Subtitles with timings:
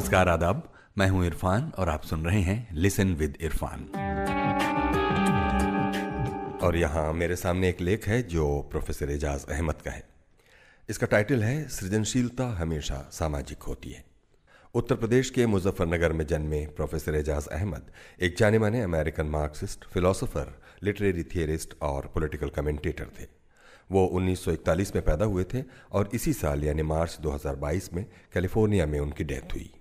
[0.00, 3.80] नमस्कार, आदाब। मैं हूँ इरफान और आप सुन रहे हैं लिसन विद इरफान।
[6.62, 10.04] और यहाँ मेरे सामने एक लेख है जो प्रोफेसर एजाज अहमद का है।
[10.88, 14.04] इसका टाइटल है, सृजनशीलता हमेशा सामाजिक होती है।
[14.74, 17.82] उत्तर प्रदेश के मुजफ्फरनगर में जन्मे प्रोफेसर एजाज अहमद,
[18.20, 23.26] एक जाने माने American Marxist philosopher literary theorist और पॉलिटिकल कमेंटेटर थे।
[23.92, 29.00] वो 1941 में पैदा हुए थे और इसी साल, यानी मार्च 2022 में, कैलिफ़ोर्निया में
[29.00, 29.72] उनकी डेथ हुई।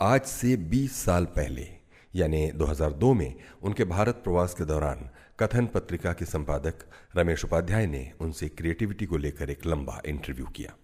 [0.00, 1.66] आज से 20 साल पहले,
[2.14, 5.08] यानी 2002 में, उनके भारत प्रवास के दौरान
[5.40, 6.84] कथन पत्रिका के संपादक
[7.16, 10.74] रमेश उपाध्याय ने उनसे क्रिएटिविटी को लेकर एक लंबा इंटरव्यू किया।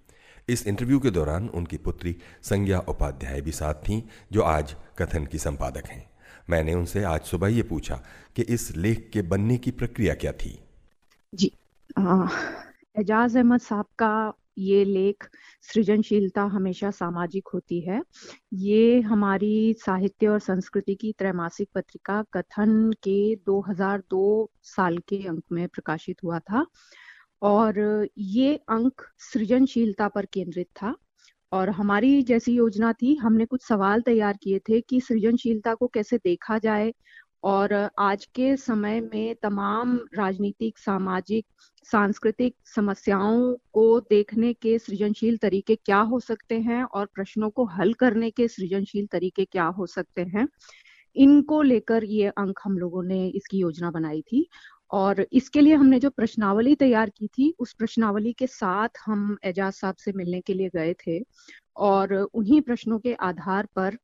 [0.49, 4.03] इस इंटरव्यू के दौरान उनकी पुत्री संज्ञा उपाध्याय भी साथ थीं,
[4.33, 6.11] जो आज कथन की संपादक हैं।
[6.51, 8.03] मैंने उनसे आज सुबह ये पूछा
[8.37, 10.59] कि इस लेख के बनने की प्रक्रिया क्या थी?
[11.35, 11.53] जी
[12.99, 15.29] एजाज अहमद साहब का ये लेख
[15.62, 18.02] सृजनशीलता हमेशा सामाजिक होती है।
[18.54, 25.66] ये हमारी साहित्य और संस्कृति की त्रैमासिक पत्रिका कथन के 2002 साल के अंक में
[25.68, 26.66] प्रकाशित हुआ था
[27.43, 30.95] और ये अंक सृजनशीलता पर केंद्रित था
[31.52, 36.18] और हमारी जैसी योजना थी, हमने कुछ सवाल तैयार किए थे कि सृजनशीलता को कैसे
[36.18, 36.93] देखा जाए
[37.45, 41.46] और आज के समय में तमाम राजनीतिक, सामाजिक,
[41.87, 47.93] सांस्कृतिक समस्याओं को देखने के सृजनशील तरीके क्या हो सकते हैं और प्रश्नों को हल
[47.95, 50.46] करने के सृजनशील तरीके क्या हो सकते हैं,
[51.16, 54.46] इनको लेकर ये अंक हम लोगों ने इसकी योजना बनाई थी।
[54.91, 59.73] और इसके लिए हमने जो प्रश्नावली तैयार की थी, उस प्रश्नावली के साथ हम एजाज
[59.73, 61.21] साहब से मिलने के लिए गए थे
[61.79, 63.96] और उन्हीं प्रश्नों के आधार पर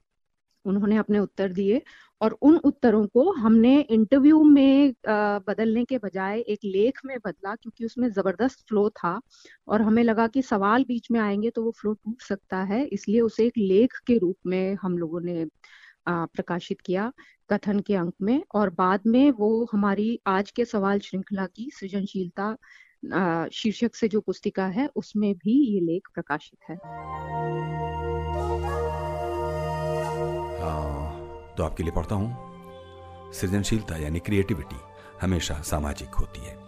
[0.67, 1.81] उन्होंने अपने उत्तर दिए
[2.21, 4.93] और उन उत्तरों को हमने इंटरव्यू में
[5.49, 9.21] बदलने के बजाय एक लेख में बदला क्योंकि उसमें ज़बरदस्त फ्लो था
[9.69, 13.21] और हमें लगा कि सवाल बीच में आएँगे तो वो फ्लो टूट सकता है, इसलिए
[13.21, 15.47] उसे एक लेख के रूप में हम लोगों ने
[16.09, 17.13] प्रकाशित किया
[17.51, 22.57] कथन के अंक में और बाद में वो हमारी आज के सवाल श्रृंखला की सृजनशीलता
[23.53, 26.77] शीर्षक से जो पुस्तिका है उसमें भी ये लेख प्रकाशित है।
[31.57, 34.77] तो आपके लिए पढ़ता हूँ। सृजनशीलता यानी क्रिएटिविटी
[35.23, 36.59] हमेशा सामाजिक होती है।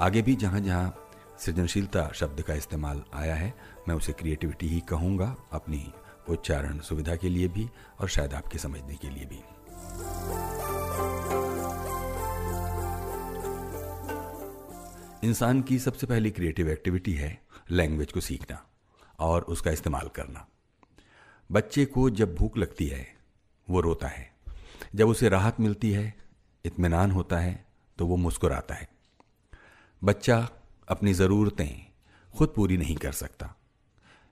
[0.00, 1.06] आगे भी जहाँ जहाँ
[1.38, 3.54] सृजनशीलता शब्द का इस्तेमाल आया है,
[3.88, 5.92] मैं उसे क्रिएटिविटी ही कहूँगा, अपनी
[6.28, 7.68] उच्चारण सुविधा के लिए भी
[8.00, 9.42] और शायद आपके समझने के लिए भी।
[15.28, 17.38] इंसान की सबसे पहली क्रिएटिव एक्टिविटी है
[17.70, 18.66] लैंग्वेज को सीखना
[19.18, 20.46] और उसका इस्तेमाल करना।
[21.52, 23.19] बच्चे को जब भूख लगती है
[23.68, 24.30] वो रोता है।
[24.94, 26.14] जब उसे राहत मिलती है,
[26.64, 27.66] इत्मीनान होता है
[27.98, 28.88] तो वो मुस्कुराता है।
[30.02, 30.48] बच्चा
[30.88, 31.68] अपनी ज़रूरतें
[32.34, 33.54] खुद पूरी नहीं कर सकता।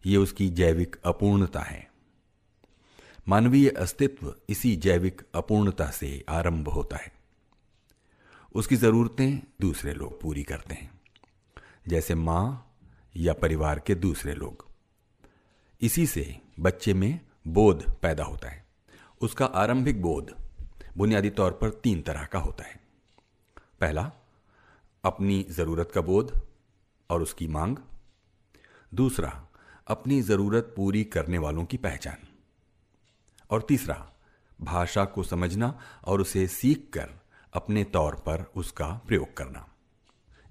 [0.04, 1.86] ये उसकी जैविक अपूर्णता है।
[3.28, 7.12] मानवीय अस्तित्व इसी जैविक अपूर्णता से आरंभ होता है।
[8.54, 10.90] उसकी ज़रूरतें दूसरे लोग पूरी करते हैं,
[11.88, 12.76] जैसे माँ
[13.16, 14.66] या परिवार के दूसरे लोग।
[15.80, 18.67] इसी से बच्चे में बोध पैदा होता है।
[19.20, 20.36] उसका आरंभिक बोध
[20.96, 22.80] बुनियादी तौर पर तीन तरह का होता है।
[23.80, 24.12] पहला,
[25.04, 26.46] अपनी ज़रूरत का बोध
[27.10, 27.76] और उसकी मांग।
[28.94, 29.46] दूसरा,
[29.86, 32.16] अपनी ज़रूरत पूरी करने वालों की पहचान।
[33.50, 34.12] और तीसरा,
[34.60, 37.10] भाषा को समझना और उसे सीख कर
[37.52, 39.68] अपने तौर पर उसका प्रयोग करना।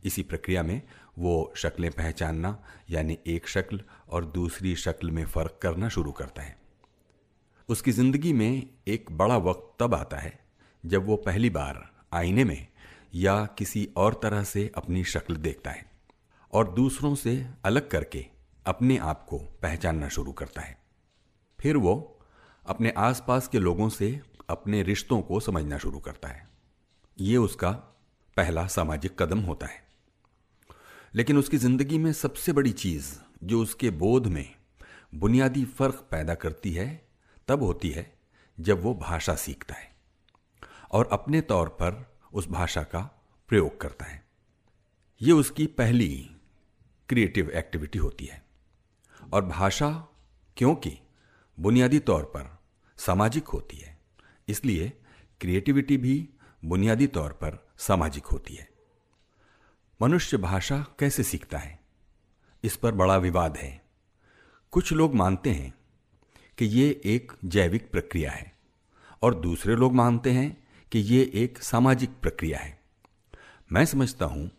[0.06, 0.82] इसी प्रक्रिया में
[1.20, 6.67] वो शक्लें पहचानना, यानी एक शक्ल और दूसरी शक्ल में फ़र्क करना शुरू करता है।
[7.70, 10.40] उसकी ज़िंदगी में एक बड़ा वक्त तब आता है,
[10.86, 12.68] जब वो पहली बार आईने में
[13.16, 15.86] या किसी और तरह से अपनी शक्ल देखता है
[16.54, 18.26] और दूसरों से अलग करके
[18.66, 20.78] अपने आप को पहचानना शुरू करता है।
[21.60, 22.20] फिर वो
[22.66, 26.48] अपने आसपास के लोगों से अपने रिश्तों को समझना शुरू करता है।
[27.20, 27.72] ये उसका
[28.38, 29.86] पहला सामाजिक कदम होता है।
[31.16, 33.14] लेकिन उसकी ज़िंदगी में सबसे बड़ी चीज़
[33.44, 34.56] जो उसके बोध में
[35.16, 37.07] बुनियादी फ़र्क पैदा करती है
[37.48, 38.18] तब होती है
[38.60, 39.96] जब वो भाषा सीखता है
[40.92, 44.28] और अपने तौर पर उस भाषा का प्रयोग करता है।
[45.22, 46.36] ये उसकी पहली
[47.10, 48.46] क्रिएटिव एक्टिविटी होती है।
[49.34, 50.08] और भाषा
[50.58, 51.00] क्योंकि
[51.60, 52.60] बुनियादी तौर पर
[52.98, 54.00] सामाजिक होती है,
[54.48, 54.94] इसलिए
[55.42, 56.30] क्रिएटिविटी भी
[56.66, 58.70] बुनियादी तौर पर सामाजिक होती है।
[60.02, 61.80] मनुष्य भाषा कैसे सीखता है?
[62.64, 63.86] इस पर बड़ा विवाद है।
[64.72, 65.77] कुछ लोग मानते हैं
[66.58, 68.54] कि ये एक जैविक प्रक्रिया है।
[69.22, 72.80] और दूसरे लोग मानते हैं कि ये एक सामाजिक प्रक्रिया है।
[73.72, 74.52] मैं समझता हूँ,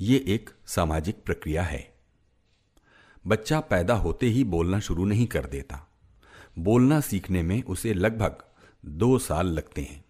[0.00, 1.94] ये एक सामाजिक प्रक्रिया है।
[3.26, 5.88] बच्चा पैदा होते ही बोलना शुरू नहीं कर देता।
[6.58, 8.38] बोलना सीखने में उसे लगभग
[8.86, 10.04] दो साल लगते हैं।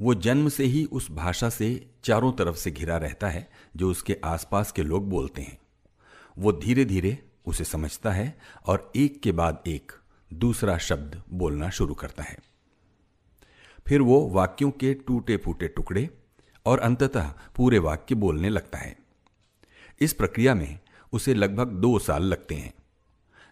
[0.00, 4.16] वो जन्म से ही उस भाषा से चारों तरफ़ से घिरा रहता है, जो उसके
[4.24, 5.58] आसपास के लोग बोलते हैं।
[6.38, 9.92] वो धीरे धीरे उसे समझता है और एक के बाद एक
[10.38, 12.38] दूसरा शब्द बोलना शुरू करता है।
[13.86, 16.10] फिर वो वाक्यों के टूटे फूटे टुकड़े
[16.66, 18.96] और अंततः पूरे वाक्य बोलने लगता है।
[20.00, 20.78] इस प्रक्रिया में
[21.12, 22.74] उसे लगभग दो साल लगते हैं।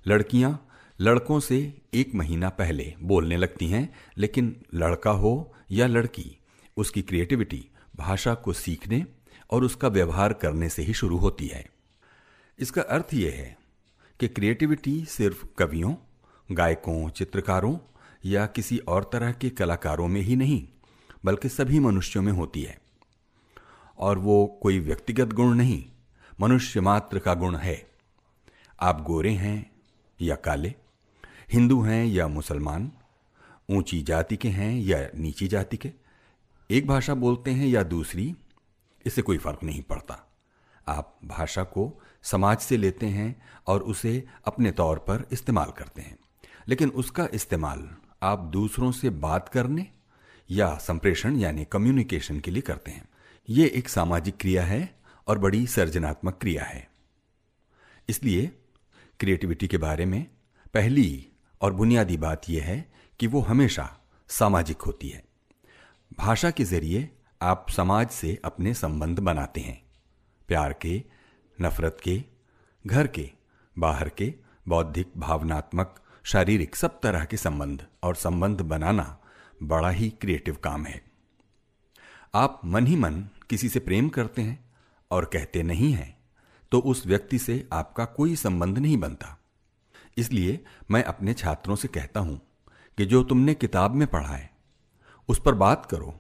[0.07, 0.67] लड़कियाँ
[1.01, 6.39] लड़कों से एक महीना पहले बोलने लगती हैं, लेकिन लड़का हो या लड़की,
[6.77, 9.07] उसकी क्रिएटिविटी, भाषा को सीखने
[9.51, 11.67] और उसका व्यवहार करने से ही शुरू होती है।
[12.59, 13.59] इसका अर्थ यह है
[14.21, 15.95] कि क्रिएटिविटी सिर्फ़ कवियों
[16.53, 17.79] गायकों, चित्रकारों
[18.25, 20.69] या किसी और तरह के कलाकारों में ही नहीं,
[21.25, 22.79] बल्कि सभी मनुष्यों में होती है।
[23.99, 25.85] और वो कोई व्यक्तिगत गुण नहीं,
[26.41, 27.91] मनुष्य मात्र का गुण है।
[28.81, 29.71] आप गोरे हैं
[30.21, 30.75] या काले,
[31.53, 32.93] हिंदू हैं या मुसलमान,
[33.71, 35.93] ऊँची जाति के हैं या नीची जाति के,
[36.71, 38.37] एक भाषा बोलते हैं या दूसरी,
[39.07, 40.33] इससे कोई फ़र्क नहीं पड़ता।
[40.89, 46.19] आप भाषा को समाज से लेते हैं और उसे अपने तौर पर इस्तेमाल करते हैं।
[46.69, 49.87] लेकिन उसका इस्तेमाल आप दूसरों से बात करने
[50.51, 53.09] या संप्रेषण यानी कम्युनिकेशन के लिए करते हैं।
[53.49, 56.91] ये एक सामाजिक क्रिया है और बड़ी सर्जनात्मक क्रिया है।
[58.09, 58.47] इसलिए
[59.21, 60.27] क्रिएटिविटी के बारे में
[60.75, 61.29] पहली
[61.61, 65.25] और बुनियादी बात यह है कि वो हमेशा सामाजिक होती है।
[66.19, 67.11] भाषा के ज़रिए
[67.43, 69.83] आप समाज से अपने संबंध बनाते हैं।
[70.49, 71.05] प्यार के,
[71.61, 72.25] नफरत के,
[72.87, 73.31] घर के,
[73.79, 74.35] बाहर के
[74.69, 79.17] बौद्धिक, भावनात्मक शारीरिक सब तरह के संबंध और संबंध बनाना
[79.63, 81.01] बड़ा ही क्रिएटिव काम है।
[82.35, 84.59] आप मन ही मन किसी से प्रेम करते हैं
[85.11, 86.17] और कहते नहीं हैं
[86.73, 89.37] तो उस व्यक्ति से आपका कोई संबंध नहीं बनता।
[90.17, 90.59] इसलिए
[90.91, 92.41] मैं अपने छात्रों से कहता हूँ
[92.99, 94.51] कि जो तुमने किताब में पढ़ा है,
[95.29, 96.15] उस पर बात करो,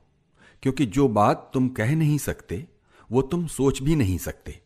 [0.62, 2.66] क्योंकि जो बात तुम कह नहीं सकते,
[3.10, 4.60] वो तुम सोच भी नहीं सकते।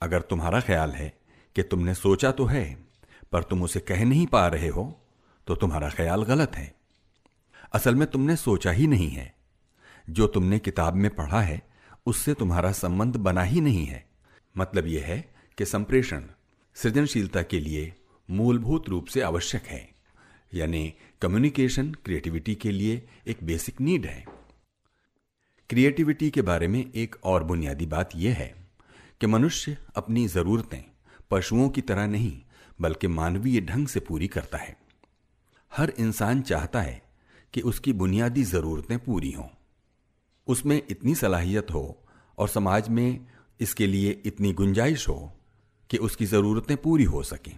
[0.00, 1.12] अगर तुम्हारा ख्याल है
[1.56, 2.83] कि तुमने सोचा तो है
[3.34, 5.00] पर तुम उसे कह नहीं पा रहे हो
[5.46, 6.74] तो तुम्हारा ख्याल गलत है।
[7.72, 9.34] असल में तुमने सोचा ही नहीं है।
[10.10, 11.62] जो तुमने किताब में पढ़ा है,
[12.06, 14.08] उससे तुम्हारा संबंध बना ही नहीं है।
[14.58, 16.24] मतलब यह है कि संप्रेषण
[16.74, 17.94] सृजनशीलता के लिए
[18.30, 19.88] मूलभूत रूप से आवश्यक है।
[20.54, 24.24] यानी कम्युनिकेशन क्रिएटिविटी के लिए एक बेसिक नीड है।
[25.70, 28.54] क्रिएटिविटी के बारे में एक और बुनियादी बात यह है
[29.20, 30.82] कि मनुष्य अपनी जरूरतें
[31.30, 32.42] पशुओं की तरह नहीं
[32.80, 34.76] बल्कि मानवीय ढंग से पूरी करता है।
[35.72, 37.02] हर इंसान चाहता है
[37.54, 39.48] कि उसकी बुनियादी जरूरतें पूरी हों।
[40.46, 42.04] उसमें इतनी सलाहियत हो
[42.38, 43.26] और समाज में
[43.60, 45.32] इसके लिए इतनी गुंजाइश हो
[45.90, 47.56] कि उसकी ज़रूरतें पूरी हो सकें।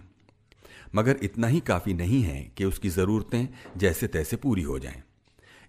[0.95, 3.47] मगर इतना ही काफ़ी नहीं है कि उसकी ज़रूरतें
[3.77, 5.03] जैसे तैसे पूरी हो जाएँ।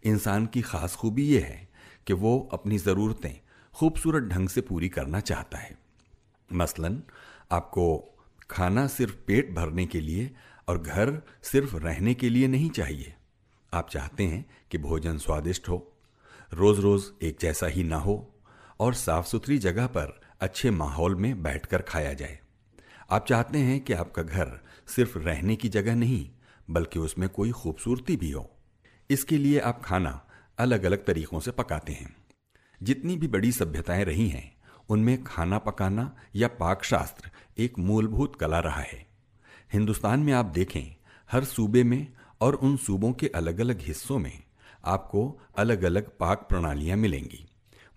[0.05, 1.69] इंसान की ख़ास खूबी यह है
[2.07, 3.41] कि वो अपनी ज़रूरतें
[3.75, 5.79] खूबसूरत ढंग से पूरी करना चाहता है।
[6.53, 7.03] मसलन,
[7.53, 8.15] आपको
[8.51, 10.31] खाना सिर्फ़ पेट भरने के लिए
[10.69, 13.15] और घर सिर्फ़ रहने के लिए नहीं चाहिए।
[13.73, 15.93] आप चाहते हैं कि भोजन स्वादिष्ट हो
[16.53, 18.35] रोज रोज एक जैसा ही ना हो
[18.81, 22.39] और साफ़ सुथरी जगह पर अच्छे माहौल में बैठकर खाया जाए।
[23.11, 26.31] आप चाहते हैं कि आपका घर सिर्फ़ रहने की जगह नहीं,
[26.71, 28.51] बल्कि उसमें कोई खूबसूरती भी हो।
[29.11, 30.27] इसके लिए आप खाना
[30.59, 32.17] अलग अलग तरीकों से पकाते हैं।
[32.83, 34.58] जितनी भी बड़ी सभ्यताएँ रही हैं
[34.89, 39.07] उनमें खाना पकाना या पाक शास्त्र एक मूलभूत कला रहा है।
[39.73, 40.97] हिंदुस्तान में आप देखें,
[41.33, 42.07] हर सूबे में
[42.41, 44.43] और उन सूबों के अलग अलग हिस्सों में
[44.85, 47.49] आपको अलग अलग पाक प्रणालियाँ मिलेंगी।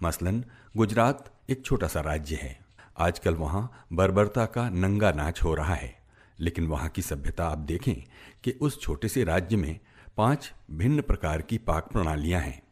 [0.03, 0.45] मसलन,
[0.77, 2.59] गुजरात एक छोटा सा राज्य है।
[2.97, 6.01] आजकल वहाँ बर्बरता का नंगा नाच हो रहा है।
[6.39, 7.95] लेकिन वहाँ की सभ्यता आप देखें
[8.43, 9.79] कि उस छोटे से राज्य में
[10.17, 12.63] पाँच भिन्न प्रकार की पाक प्रणालियाँ हैं।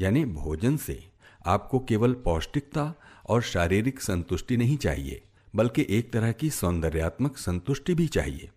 [0.00, 1.10] यानी भोजन से
[1.46, 2.94] आपको केवल पौष्टिकता
[3.28, 5.22] और शारीरिक संतुष्टि नहीं चाहिए,
[5.54, 8.50] बल्कि एक तरह की सौंदर्यात्मक संतुष्टि भी चाहिए।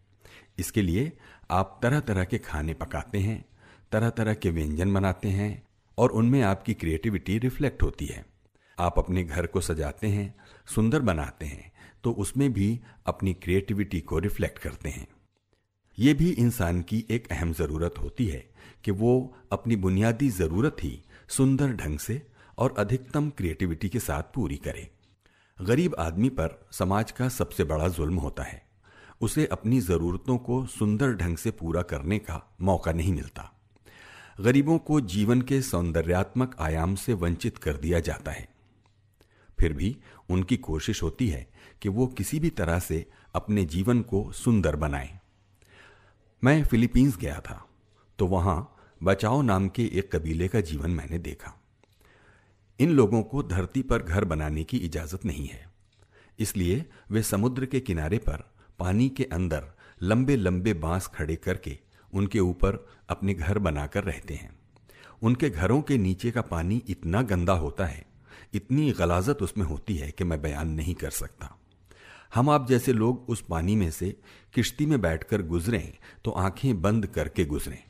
[0.60, 1.12] इसके लिए
[1.52, 3.44] आप तरह तरह के खाने पकाते हैं
[3.92, 5.52] तरह तरह के व्यंजन बनाते हैं
[5.98, 8.26] और उनमें आपकी क्रिएटिविटी रिफ्लेक्ट होती है।
[8.78, 10.34] आप अपने घर को सजाते हैं,
[10.68, 11.72] सुंदर बनाते हैं
[12.04, 15.08] तो उसमें भी अपनी क्रिएटिविटी को रिफ्लेक्ट करते हैं।
[15.98, 18.44] ये भी इंसान की एक अहम ज़रूरत होती है
[18.84, 21.00] कि वो अपनी बुनियादी ज़रूरत ही
[21.30, 22.22] सुंदर ढंग से
[22.60, 24.90] और अधिकतम क्रिएटिविटी के साथ पूरी करे।
[25.58, 28.62] गरीब आदमी पर समाज का सबसे बड़ा जुल्म होता है।
[29.22, 33.52] उसे अपनी ज़रूरतों को सुंदर ढंग से पूरा करने का मौका नहीं मिलता।
[34.42, 38.48] गरीबों को जीवन के सौंदर्यात्मक आयाम से वंचित कर दिया जाता है।
[39.60, 39.96] फिर भी
[40.30, 41.48] उनकी कोशिश होती है
[41.82, 45.20] कि वो किसी भी तरह से अपने जीवन को सुंदर बनाएँ।
[46.44, 47.66] मैं फिलीपींस गया था
[48.20, 51.54] तो वहाँ बचाओ नाम के एक कबीले का जीवन मैंने देखा।
[52.80, 55.68] इन लोगों को धरती पर घर बनाने की इजाज़त नहीं है।
[56.40, 58.44] इसलिए वे समुद्र के किनारे पर,
[58.80, 59.64] पानी के अंदर
[60.02, 61.78] लंबे लंबे बाँस खड़े करके
[62.14, 64.60] उनके ऊपर अपने घर बनाकर रहते हैं।
[65.22, 68.06] उनके घरों के नीचे का पानी इतना गंदा होता है,
[68.54, 71.56] इतनी गलाजत उसमें होती है कि मैं बयान नहीं कर सकता।
[72.36, 74.16] हम आप जैसे लोग उस पानी में से
[74.54, 75.94] किश्ती में बैठकर गुजरें
[76.26, 77.84] तो आँखें बंद करके गुजरें।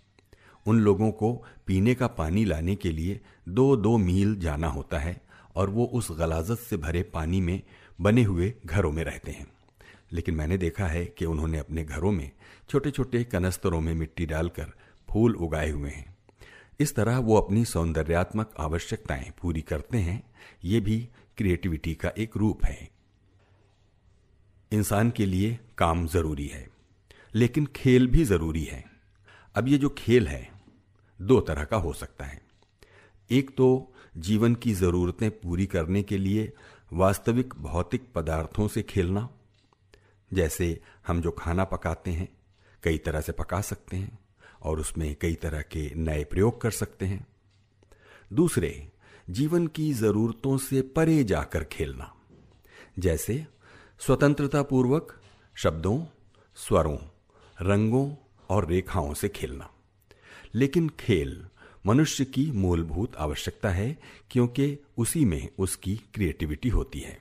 [0.65, 1.33] उन लोगों को
[1.67, 3.19] पीने का पानी लाने के लिए
[3.49, 5.21] दो दो मील जाना होता है
[5.55, 7.61] और वो उस गलाजत से भरे पानी में
[8.01, 9.47] बने हुए घरों में रहते हैं।
[10.11, 12.31] लेकिन मैंने देखा है कि उन्होंने अपने घरों में
[12.69, 14.71] छोटे छोटे कनस्तरों में मिट्टी डालकर
[15.09, 16.17] फूल उगाए हुए हैं।
[16.79, 20.23] इस तरह वो अपनी सौंदर्यात्मक आवश्यकताएँ पूरी करते हैं,
[20.63, 22.89] ये भी क्रिएटिविटी का एक रूप है।
[24.71, 26.67] इंसान के लिए काम ज़रूरी है,
[27.35, 28.83] लेकिन खेल भी ज़रूरी है।
[29.55, 30.49] अब ये जो खेल है,
[31.21, 32.48] दो तरह का हो सकता है।
[33.31, 36.53] एक तो जीवन की जरूरतें पूरी करने के लिए
[36.93, 39.29] वास्तविक भौतिक पदार्थों से खेलना,
[40.33, 42.27] जैसे हम जो खाना पकाते हैं,
[42.83, 44.19] कई तरह से पका सकते हैं
[44.61, 47.27] और उसमें कई तरह के नए प्रयोग कर सकते हैं।
[48.33, 48.91] दूसरे,
[49.29, 52.13] जीवन की जरूरतों से परे जाकर खेलना,
[52.99, 53.45] जैसे
[53.99, 55.21] स्वतंत्रता पूर्वक
[55.55, 56.05] शब्दों,
[56.55, 56.97] स्वरों,
[57.61, 58.15] रंगों
[58.49, 59.69] और रेखाओं से खेलना।
[60.55, 61.48] लेकिन खेल
[61.85, 63.99] मनुष्य की मूलभूत आवश्यकता है,
[64.31, 67.19] क्योंकि उसी में उसकी क्रिएटिविटी होती है।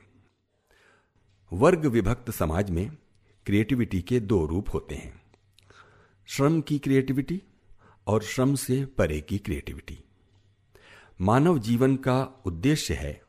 [1.52, 2.90] वर्ग विभक्त समाज में
[3.46, 5.22] क्रिएटिविटी के दो रूप होते हैं।
[6.26, 7.42] श्रम की क्रिएटिविटी
[8.06, 9.98] और श्रम से परे की क्रिएटिविटी।
[11.20, 13.22] मानव जीवन का उद्देश्य है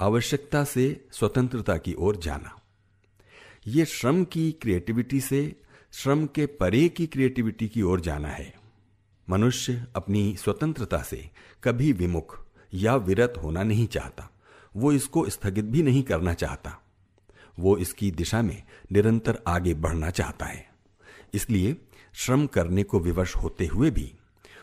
[0.00, 2.60] आवश्यकता से स्वतंत्रता की ओर जाना।
[3.66, 5.60] यह श्रम की क्रिएटिविटी से
[5.92, 8.57] श्रम के परे की क्रिएटिविटी की ओर जाना है।
[9.30, 11.30] मनुष्य अपनी स्वतंत्रता से
[11.64, 14.30] कभी विमुख या विरत होना नहीं चाहता।
[14.76, 16.82] वो इसको स्थगित भी नहीं करना चाहता।
[17.58, 20.68] वो इसकी दिशा में निरंतर आगे बढ़ना चाहता है।
[21.34, 21.76] इसलिए
[22.14, 24.14] श्रम करने को विवश होते हुए भी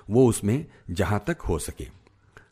[0.09, 1.87] वो उसमें जहाँ तक हो सके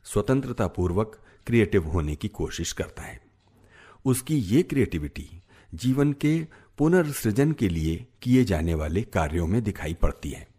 [0.04, 3.22] स्वतंत्रता पूर्वक क्रिएटिव होने की कोशिश करता है।
[4.06, 5.42] उसकी ये क्रिएटिविटी
[5.74, 10.53] जीवन के पुनर्सृजन के लिए किए जाने वाले कार्यों में दिखाई पड़ती है।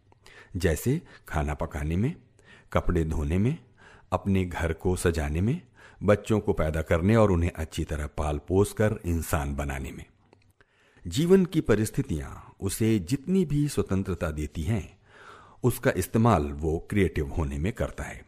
[0.56, 2.14] जैसे खाना पकाने में,
[2.72, 3.58] कपड़े धोने में,
[4.12, 5.60] अपने घर को सजाने में,
[6.02, 10.04] बच्चों को पैदा करने और उन्हें अच्छी तरह पाल पोस कर इंसान बनाने में।
[11.06, 14.98] जीवन की परिस्थितियाँ उसे जितनी भी स्वतंत्रता देती हैं,
[15.62, 18.24] उसका इस्तेमाल वो क्रिएटिव होने में करता है।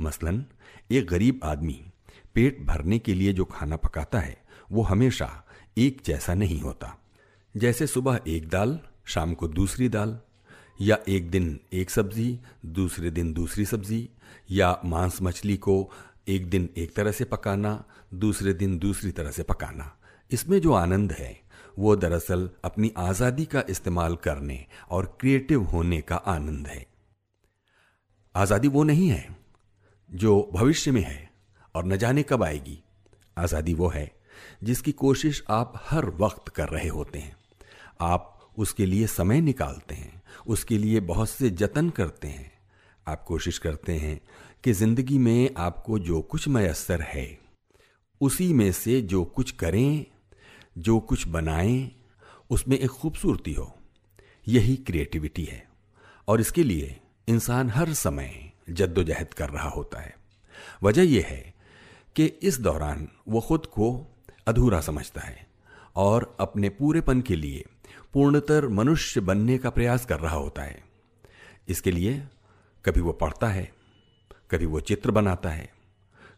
[0.00, 0.46] मसलन,
[0.90, 1.86] एक गरीब आदमी
[2.34, 4.42] पेट भरने के लिए जो खाना पकाता है,
[4.72, 5.44] वो हमेशा
[5.78, 6.98] एक जैसा नहीं होता।
[7.56, 10.20] जैसे सुबह एक दाल, शाम को दूसरी दाल
[10.80, 14.08] या एक दिन एक सब्ज़ी, दूसरे दिन दूसरी सब्ज़ी,
[14.50, 15.90] या मांस मछली को
[16.28, 19.92] एक दिन एक तरह से पकाना, दूसरे दिन दूसरी तरह से पकाना।
[20.30, 21.40] इसमें जो आनंद है,
[21.78, 26.86] वो दरअसल अपनी आज़ादी का इस्तेमाल करने और क्रिएटिव होने का आनंद है।
[28.34, 29.36] आज़ादी वो नहीं है
[30.10, 31.30] जो भविष्य में है
[31.74, 32.78] और न जाने कब आएगी।
[33.36, 34.10] आज़ादी वो है
[34.62, 37.36] जिसकी कोशिश आप हर वक्त कर रहे होते हैं।
[38.00, 42.52] आप उसके लिए समय निकालते हैं, उसके लिए बहुत से जतन करते हैं।
[43.08, 44.20] आप कोशिश करते हैं
[44.64, 47.38] कि ज़िंदगी में आपको जो कुछ मयसर है,
[48.20, 50.06] उसी में से जो कुछ करें,
[50.78, 51.90] जो कुछ बनाएँ,
[52.50, 53.78] उसमें एक खूबसूरती हो।
[54.48, 55.68] यही क्रिएटिविटी है।
[56.28, 60.16] और इसके लिए इंसान हर समय जद्दोजहद कर रहा होता है।
[60.82, 61.54] वजह यह है
[62.16, 64.06] कि इस दौरान वो खुद को
[64.46, 65.46] अधूरा समझता है
[65.96, 67.64] और अपने पूरेपन के लिए
[68.14, 70.82] पूर्णतर मनुष्य बनने का प्रयास कर रहा होता है।
[71.68, 72.22] इसके लिए
[72.84, 73.70] कभी वो पढ़ता है,
[74.50, 75.68] कभी वो चित्र बनाता है,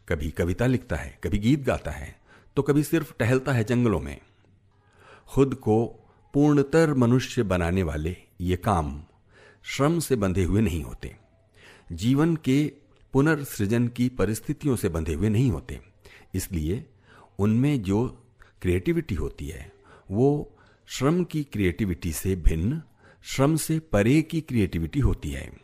[0.09, 2.17] कभी कविता लिखता है, कभी गीत गाता है
[2.55, 4.19] तो कभी सिर्फ़ टहलता है जंगलों में।
[5.27, 5.85] खुद को
[6.33, 9.01] पूर्णतर मनुष्य बनाने वाले ये काम
[9.65, 11.15] श्रम से बंधे हुए नहीं होते।
[11.91, 12.71] जीवन के
[13.13, 15.79] पुनर्सृजन की परिस्थितियों से बंधे हुए नहीं होते।
[16.33, 16.85] इसलिए
[17.39, 18.07] उनमें जो
[18.61, 19.71] क्रिएटिविटी होती है,
[20.11, 20.55] वो
[20.91, 22.81] श्रम की क्रिएटिविटी से भिन्न,
[23.23, 25.57] श्रम से परे की क्रिएटिविटी होती है।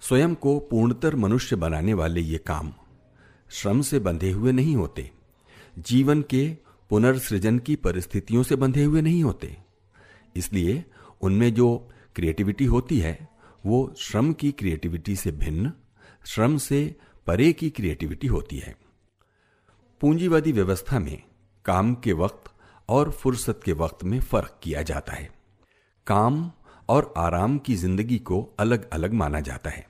[0.00, 2.74] स्वयं को पूर्णतर मनुष्य बनाने वाले ये काम
[3.50, 5.10] श्रम से बंधे हुए नहीं होते।
[5.78, 6.56] जीवन के
[6.90, 9.56] पुनर्सृजन की परिस्थितियों से बंधे हुए नहीं होते।
[10.36, 10.84] इसलिए
[11.20, 13.28] उनमें जो क्रिएटिविटी होती है,
[13.66, 15.72] वो श्रम की क्रिएटिविटी से भिन्न,
[16.26, 18.76] श्रम से परे की क्रिएटिविटी होती है।
[20.00, 21.22] पूंजीवादी व्यवस्था में
[21.64, 22.53] काम के वक्त
[22.88, 25.28] और फुर्सत के वक्त में फ़र्क किया जाता है।
[26.06, 26.50] काम
[26.88, 29.86] और आराम की ज़िंदगी को अलग अलग माना जाता है।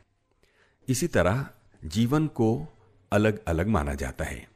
[0.89, 1.47] इसी तरह
[1.85, 2.67] जीवन को
[3.13, 4.47] अलग अलग माना जाता है।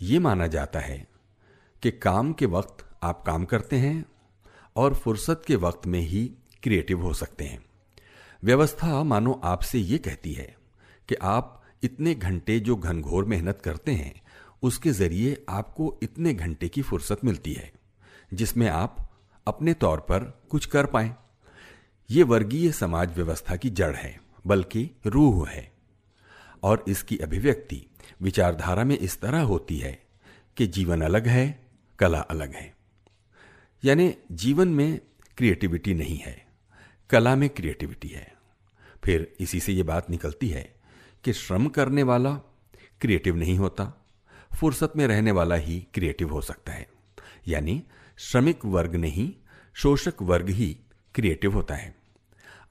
[0.00, 1.06] ये माना जाता है
[1.82, 4.04] कि काम के वक्त आप काम करते हैं
[4.76, 6.24] और फुर्सत के वक्त में ही
[6.62, 7.64] क्रिएटिव हो सकते हैं।
[8.42, 10.54] व्यवस्था मानो आपसे ये कहती है
[11.08, 14.20] कि आप इतने घंटे जो घनघोर मेहनत करते हैं
[14.62, 17.72] उसके ज़रिए आपको इतने घंटे की फुर्सत मिलती है,
[18.34, 19.10] जिसमें आप
[19.46, 21.14] अपने तौर पर कुछ कर पाए।
[22.10, 25.72] ये वर्गीय समाज व्यवस्था की जड़ है, बल्कि रूह है।
[26.62, 27.86] और इसकी अभिव्यक्ति
[28.22, 30.02] विचारधारा में इस तरह होती है
[30.56, 31.66] कि जीवन अलग है,
[31.98, 32.74] कला अलग है।
[33.84, 35.00] यानी जीवन में
[35.36, 36.46] क्रिएटिविटी नहीं है,
[37.10, 38.36] कला में क्रिएटिविटी है।
[39.04, 40.74] फिर इसी से यह बात निकलती है
[41.24, 42.34] कि श्रम करने वाला
[43.00, 43.97] क्रिएटिव नहीं होता
[44.60, 46.86] फुर्सत में रहने वाला ही क्रिएटिव हो सकता है।
[47.48, 47.82] यानी
[48.18, 49.32] श्रमिक वर्ग नहीं,
[49.74, 50.76] शोषक वर्ग ही
[51.14, 51.94] क्रिएटिव होता है।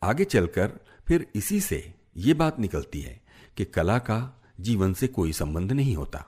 [0.03, 0.72] आगे चलकर
[1.08, 3.22] फिर इसी से ये बात निकलती है
[3.58, 6.25] कि कला का जीवन से कोई संबंध नहीं होता।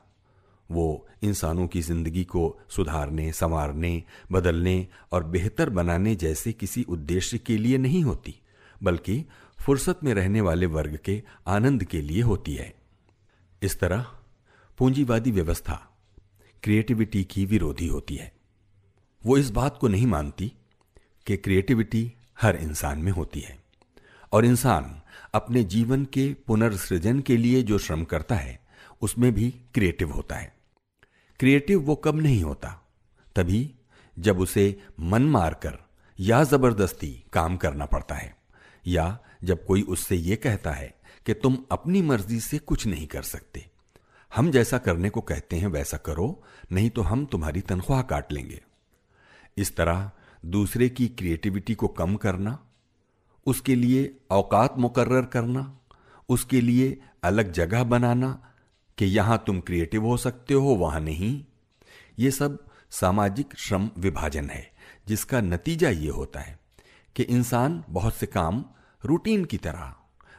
[0.69, 7.57] वो इंसानों की ज़िंदगी को सुधारने, संवारने, बदलने और बेहतर बनाने जैसे किसी उद्देश्य के
[7.57, 8.35] लिए नहीं होती,
[8.83, 9.25] बल्कि
[9.59, 12.73] फुर्सत में रहने वाले वर्ग के आनंद के लिए होती है।
[13.61, 14.05] इस तरह
[14.79, 15.97] पूंजीवादी व्यवस्था
[16.63, 18.33] क्रिएटिविटी की विरोधी होती है।
[19.25, 20.53] वो इस बात को नहीं मानती
[21.25, 23.63] कि क्रिएटिविटी हर इंसान में होती है।
[24.31, 25.01] और इंसान
[25.33, 28.59] अपने जीवन के पुनर्सृजन के लिए जो श्रम करता है,
[29.01, 30.55] उसमें भी क्रिएटिव होता है।
[31.39, 32.87] क्रिएटिव वो कब नहीं होता।
[33.35, 33.75] तभी
[34.19, 35.77] जब उसे मन मारकर
[36.19, 38.37] या ज़बरदस्ती काम करना पड़ता है,
[38.87, 40.95] या जब कोई उससे यह कहता है
[41.25, 43.68] कि तुम अपनी मर्ज़ी से कुछ नहीं कर सकते।
[44.35, 48.61] हम जैसा करने को कहते हैं वैसा करो, नहीं तो हम तुम्हारी तनख्वाह काट लेंगे।
[49.57, 50.11] इस तरह
[50.45, 52.59] दूसरे की क्रिएटिविटी को कम करना,
[53.45, 55.79] उसके लिए औकात मुकर्र करना,
[56.29, 58.53] उसके लिए अलग जगह बनाना
[58.97, 61.45] कि यहाँ तुम क्रिएटिव हो सकते हो, वहाँ नहीं,
[62.19, 64.71] ये सब सामाजिक श्रम विभाजन है,
[65.07, 66.59] जिसका नतीजा ये होता है
[67.15, 68.65] कि इंसान बहुत से काम
[69.05, 69.95] रूटीन की तरह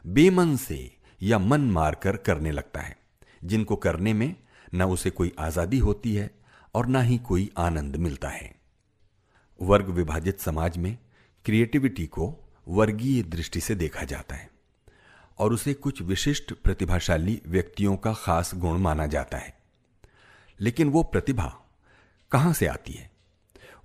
[0.07, 3.00] बेमन से या मन मारकर करने लगता है।
[3.45, 4.35] जिनको करने में
[4.75, 6.31] न उसे कोई आज़ादी होती है
[6.75, 8.55] और ना ही कोई आनंद मिलता है।
[9.61, 10.97] वर्ग विभाजित समाज में
[11.45, 12.35] क्रिएटिविटी को
[12.67, 14.49] वर्गीय दृष्टि से देखा जाता है
[15.39, 19.59] और उसे कुछ विशिष्ट प्रतिभाशाली व्यक्तियों का खास गुण माना जाता है।
[20.61, 21.53] लेकिन वो प्रतिभा
[22.33, 23.11] कहाँ से आती है?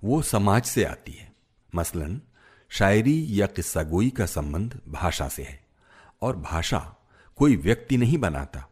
[0.04, 1.32] वो समाज से आती है।
[1.72, 2.20] मसलन,
[2.70, 5.58] शायरी या किस्सागोई का संबंध भाषा से है
[6.22, 6.78] और भाषा
[7.38, 8.68] कोई व्यक्ति नहीं बनाता।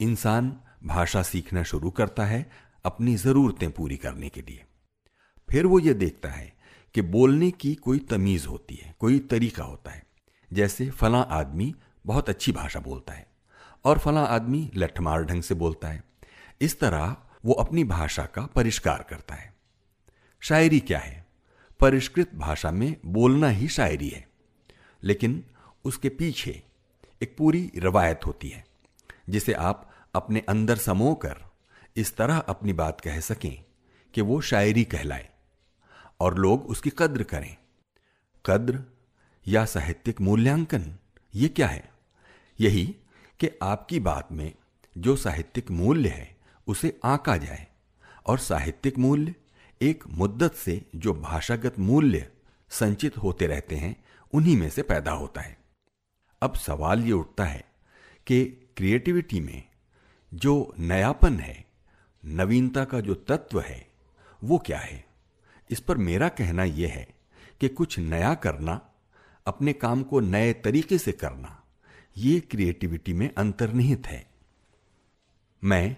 [0.00, 2.50] इंसान भाषा सीखना शुरू करता है
[2.84, 4.64] अपनी जरूरतें पूरी करने के लिए।
[5.50, 6.52] फिर वो ये देखता है
[6.94, 10.04] कि बोलने की कोई तमीज होती है, कोई तरीका होता है।
[10.52, 11.74] जैसे फला आदमी
[12.06, 13.26] बहुत अच्छी भाषा बोलता है
[13.84, 16.04] और फला आदमी लठमार ढंग से बोलता है।
[16.60, 19.54] इस तरह वो अपनी भाषा का परिष्कार करता है।
[20.40, 21.26] शायरी क्या है?
[21.80, 24.28] परिष्कृत भाषा में बोलना ही शायरी है।
[25.02, 25.44] लेकिन
[25.84, 26.62] उसके पीछे
[27.22, 28.66] एक पूरी रवायत होती है,
[29.28, 31.36] जिसे आप अपने अंदर समो कर
[31.96, 33.64] इस तरह अपनी बात कह सकें
[34.14, 35.30] कि वो शायरी कहलाए
[36.20, 37.56] और लोग उसकी कद्र करें।
[38.46, 38.84] कद्र
[39.46, 40.96] या साहित्यिक मूल्यांकन,
[41.34, 41.92] ये क्या है?
[42.60, 42.96] यही
[43.40, 44.54] कि आपकी बात में
[44.98, 47.66] जो साहित्यिक मूल्य है, उसे आंका जाए
[48.26, 49.34] और साहित्यिक मूल्य
[49.82, 52.32] एक मुद्दत से जो भाषागत मूल्य
[52.70, 55.58] संचित होते रहते हैं, उन्हीं में से पैदा होता है।
[56.42, 57.64] अब सवाल ये उठता है
[58.26, 58.44] कि
[58.76, 59.69] क्रिएटिविटी में
[60.34, 61.64] जो नयापन है,
[62.24, 63.88] नवीनता का जो तत्व है,
[64.44, 65.04] वो क्या है?
[65.70, 67.08] इस पर मेरा कहना यह है
[67.60, 68.90] कि कुछ नया करना,
[69.46, 71.62] अपने काम को नए तरीके से करना
[72.16, 74.30] यह क्रिएटिविटी में अंतर्निहित है।
[75.64, 75.96] मैं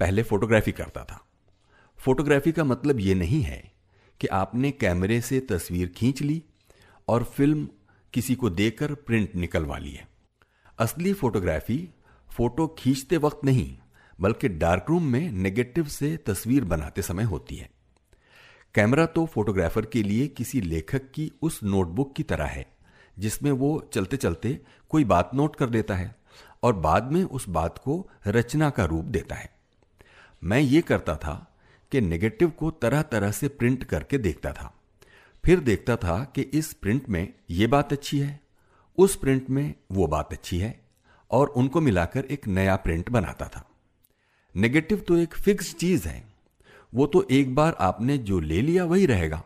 [0.00, 1.24] पहले फोटोग्राफी करता था।
[1.98, 3.72] फोटोग्राफी का मतलब यह नहीं है
[4.20, 6.44] कि आपने कैमरे से तस्वीर खींच ली
[7.08, 7.68] और फ़िल्म
[8.12, 10.08] किसी को देकर प्रिंट निकलवा ली है।
[10.78, 11.88] असली फोटोग्राफी
[12.30, 13.76] फ़ोटो खींचते वक्त नहीं,
[14.20, 17.70] बल्कि डार्क रूम में नेगेटिव से तस्वीर बनाते समय होती है।
[18.74, 22.66] कैमरा तो फोटोग्राफर के लिए किसी लेखक की उस नोटबुक की तरह है,
[23.18, 24.58] जिसमें वो चलते चलते
[24.90, 26.14] कोई बात नोट कर लेता है
[26.62, 29.50] और बाद में उस बात को रचना का रूप देता है।
[30.44, 31.54] मैं ये करता था
[31.92, 34.74] कि नेगेटिव को तरह तरह से प्रिंट करके देखता था।
[35.44, 38.40] फिर देखता था कि इस प्रिंट में ये बात अच्छी है,
[38.98, 40.87] उस प्रिंट में वो बात अच्छी है।
[41.30, 43.70] और उनको मिलाकर एक नया प्रिंट बनाता था।
[44.56, 46.28] नेगेटिव तो एक फिक्स चीज़ है।
[46.94, 49.42] वो तो एक बार आपने जो ले लिया वही रहेगा।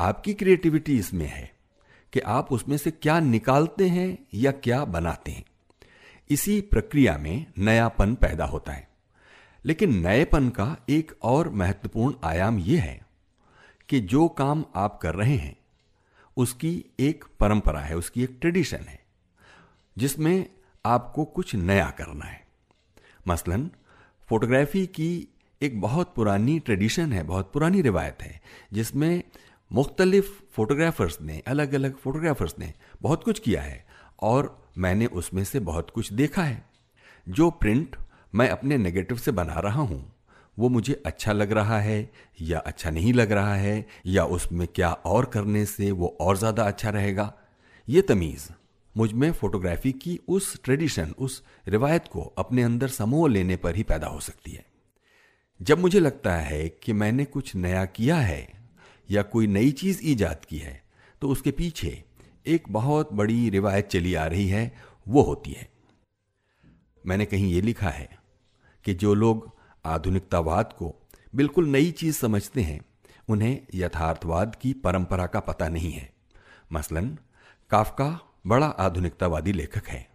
[0.00, 1.50] आपकी क्रिएटिविटी इसमें है
[2.12, 5.44] कि आप उसमें से क्या निकालते हैं या क्या बनाते हैं।
[6.30, 8.88] इसी प्रक्रिया में नयापन पैदा होता है।
[9.64, 13.06] लेकिन नएपन का एक और महत्वपूर्ण आयाम यह है
[13.88, 15.56] कि जो काम आप कर रहे हैं,
[16.36, 19.04] उसकी एक परंपरा है, उसकी एक ट्रेडिशन है,
[19.98, 20.55] जिसमें
[20.86, 22.44] आपको कुछ नया करना है।
[23.28, 23.70] मसलन,
[24.28, 25.28] फोटोग्राफी की
[25.60, 28.40] एक बहुत पुरानी ट्रेडिशन है, बहुत पुरानी रिवायत है,
[28.72, 29.22] जिसमें
[29.70, 32.72] मुख्तलिफ़ फोटोग्राफर्स ने अलग अलग फोटोग्राफर्स ने
[33.02, 33.84] बहुत कुछ किया है
[34.22, 36.64] और मैंने उसमें से बहुत कुछ देखा है।
[37.26, 37.96] जो प्रिंट
[38.34, 40.12] मैं अपने नेगेटिव से बना रहा हूँ,
[40.56, 41.98] वो मुझे अच्छा लग रहा है
[42.40, 46.64] या अच्छा नहीं लग रहा है या उसमें क्या और करने से वो और ज़्यादा
[46.64, 47.32] अच्छा रहेगा?
[47.88, 48.48] ये तमीज़।
[48.96, 54.06] मुझमें फोटोग्राफी की उस ट्रेडिशन उस रिवायत को अपने अंदर समूह लेने पर ही पैदा
[54.06, 54.64] हो सकती है।
[55.60, 58.48] जब मुझे लगता है कि मैंने कुछ नया किया है
[59.10, 60.82] या कोई नई चीज़ ईजाद की है
[61.22, 62.02] तो उसके पीछे
[62.46, 64.76] एक बहुत बड़ी रिवायत चली आ रही है,
[65.08, 65.68] वो होती है।
[67.04, 68.08] मैंने कहीं ये लिखा है
[68.84, 69.50] कि जो लोग
[69.84, 70.94] आधुनिकतावाद को
[71.34, 72.80] बिल्कुल नई चीज़ समझते हैं,
[73.28, 76.12] उन्हें यथार्थवाद की परंपरा का पता नहीं है।
[76.72, 77.18] मसलन,
[77.70, 80.06] काफका बड़ा आधुनिकतावादी लेखक है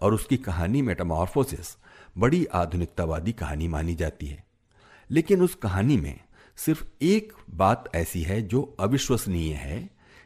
[0.00, 1.76] और उसकी कहानी मेटामॉर्फोसिस
[2.18, 4.44] बड़ी आधुनिकतावादी कहानी मानी जाती है।
[5.10, 6.20] लेकिन उस कहानी में
[6.56, 9.78] सिर्फ़ एक बात ऐसी है जो अविश्वसनीय है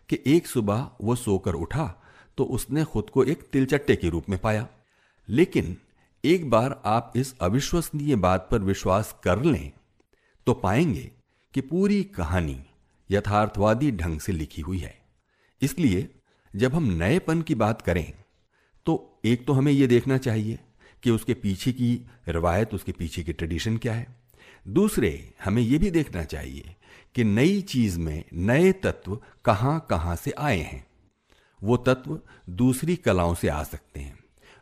[0.08, 2.02] कि एक सुबह वो सोकर उठा
[2.38, 4.66] तो उसने खुद को एक तिलचट्टे के रूप में पाया।
[5.28, 5.76] लेकिन
[6.24, 9.70] एक बार आप इस अविश्वसनीय बात पर विश्वास कर लें
[10.46, 11.10] तो पाएँगे
[11.54, 12.60] कि पूरी कहानी
[13.10, 14.94] यथार्थवादी ढंग से लिखी हुई है।
[15.62, 16.08] इसलिए
[16.56, 18.12] जब हम नएपन की बात करें
[18.86, 20.58] तो एक तो हमें यह देखना चाहिए
[21.02, 24.06] कि उसके पीछे की रवायत, उसके पीछे की ट्रेडिशन क्या है।
[24.68, 26.74] दूसरे, हमें यह भी देखना चाहिए
[27.14, 30.86] कि नई चीज़ में नए तत्व कहाँ कहाँ से आए हैं।
[31.62, 32.18] वो तत्व
[32.50, 34.18] दूसरी कलाओं से आ सकते हैं,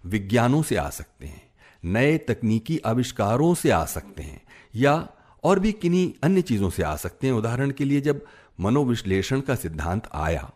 [0.07, 1.42] विज्ञानों से आ सकते हैं,
[1.85, 4.40] नए तकनीकी आविष्कारों से आ सकते हैं,
[4.75, 5.09] या
[5.44, 8.25] और भी किन्हीं अन्य चीज़ों से आ सकते हैं। उदाहरण के लिए जब
[8.61, 10.51] मनोविश्लेषण का सिद्धांत आया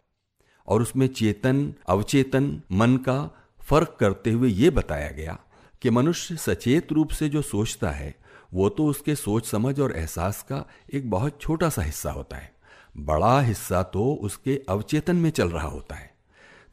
[0.71, 3.31] और उसमें चेतन, अवचेतन, मन का
[3.63, 5.39] फ़र्क करते हुए यह बताया गया
[5.83, 8.15] कि मनुष्य सचेत रूप से जो सोचता है,
[8.55, 12.53] वो तो उसके सोच समझ और एहसास का एक बहुत छोटा सा हिस्सा होता है।
[12.97, 16.15] बड़ा हिस्सा तो उसके अवचेतन में चल रहा होता है।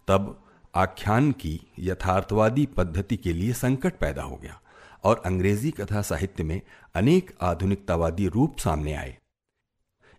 [0.07, 0.43] तब
[0.75, 4.61] आख्यान की यथार्थवादी पद्धति के लिए संकट पैदा हो गया
[5.03, 6.61] और अंग्रेज़ी कथा साहित्य में
[6.95, 9.17] अनेक आधुनिकतावादी रूप सामने आए।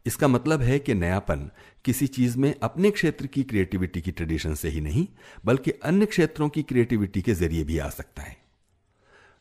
[0.07, 1.51] इसका मतलब है कि नयापन
[1.89, 5.07] किसी चीज़ में अपने क्षेत्र की क्रिएटिविटी की ट्रेडिशन से ही नहीं,
[5.45, 8.37] बल्कि अन्य क्षेत्रों की क्रिएटिविटी के ज़रिए भी आ सकता है।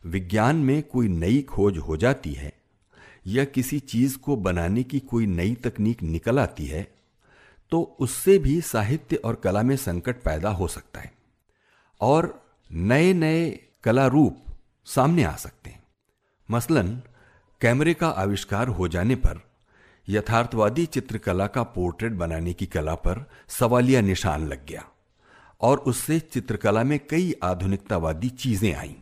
[0.04, 2.52] विज्ञान में कोई नई खोज हो जाती है,
[3.26, 6.86] या किसी चीज़ को बनाने की कोई नई तकनीक निकल आती है
[7.72, 11.12] तो उससे भी साहित्य और कला में संकट पैदा हो सकता है,
[12.00, 12.32] और
[12.70, 13.48] नए नए
[13.84, 14.44] कला रूप
[14.86, 15.82] सामने आ सकते हैं।
[16.48, 16.96] मसलन,
[17.60, 19.47] कैमरे का आविष्कार हो जाने पर
[20.08, 24.84] यथार्थवादी चित्रकला का पोर्ट्रेट बनाने की कला पर सवालिया निशान लग गया
[25.60, 28.94] और उससे चित्रकला में कई आधुनिकतावादी चीज़ें आईं।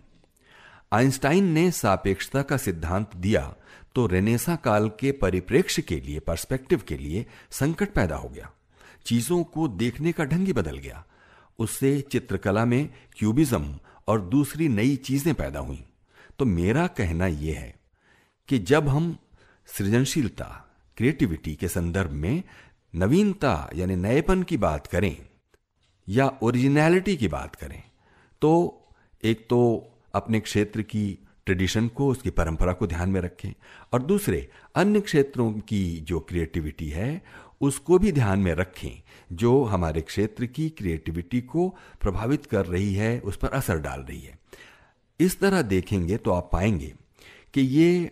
[0.93, 3.55] आइंस्टाइन ने सापेक्षता का सिद्धांत दिया
[3.95, 8.51] तो रेनेसा काल के परिप्रेक्ष्य के लिए, पर्सपेक्टिव के लिए संकट पैदा हो गया।
[9.07, 11.05] चीज़ों को देखने का ढंग ही बदल गया।
[11.59, 12.89] उससे चित्रकला में
[13.19, 15.85] क्यूबिज्म और दूसरी नई चीज़ें पैदा हुई।
[16.39, 17.75] तो मेरा कहना यह है
[18.49, 19.17] कि जब हम
[19.69, 20.63] सृजनशीलता
[20.97, 22.43] क्रिएटिविटी के संदर्भ में
[22.95, 25.27] नवीनता यानी नएपन की बात करें
[26.09, 27.83] या ओरिजिनलिटी की बात करें
[28.41, 28.83] तो
[29.25, 33.53] एक तो अपने क्षेत्र की ट्रेडिशन को, उसकी परंपरा को ध्यान में रखें
[33.93, 37.23] और दूसरे अन्य क्षेत्रों की जो क्रिएटिविटी है,
[37.61, 41.69] उसको भी ध्यान में रखें जो हमारे क्षेत्र की क्रिएटिविटी को
[42.01, 44.39] प्रभावित कर रही है, उस पर असर डाल रही है।
[45.21, 46.95] इस तरह देखेंगे तो आप पाएँगे
[47.55, 48.11] कि ये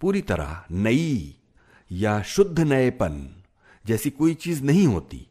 [0.00, 1.35] पूरी तरह नई
[1.90, 3.42] या शुद्ध नएपन
[3.86, 5.26] जैसी कोई चीज़ नहीं होती।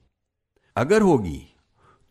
[0.75, 1.41] अगर होगी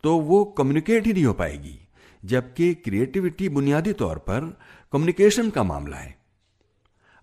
[0.03, 1.79] तो वो कम्युनिकेट ही नहीं हो पाएगी,
[2.25, 4.57] जबकि क्रिएटिविटी बुनियादी तौर पर
[4.91, 6.17] कम्युनिकेशन का मामला है।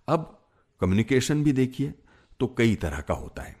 [0.07, 0.47] अब
[0.81, 1.93] कम्युनिकेशन भी देखिए
[2.39, 3.55] तो कई तरह का होता है।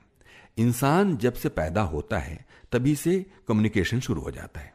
[0.57, 4.73] इंसान जब से पैदा होता है, तभी से कम्युनिकेशन शुरू हो जाता है।